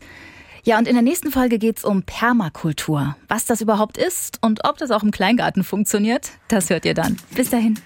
Ja, 0.66 0.78
und 0.78 0.88
in 0.88 0.94
der 0.94 1.02
nächsten 1.04 1.30
Folge 1.30 1.60
geht's 1.60 1.84
um 1.84 2.02
Permakultur. 2.02 3.16
Was 3.28 3.44
das 3.44 3.60
überhaupt 3.60 3.96
ist 3.96 4.40
und 4.42 4.64
ob 4.64 4.78
das 4.78 4.90
auch 4.90 5.04
im 5.04 5.12
Kleingarten 5.12 5.62
funktioniert, 5.62 6.32
das 6.48 6.70
hört 6.70 6.84
ihr 6.84 6.94
dann. 6.94 7.18
Bis 7.36 7.50
dahin. 7.50 7.78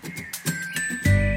Bye. 0.91 1.30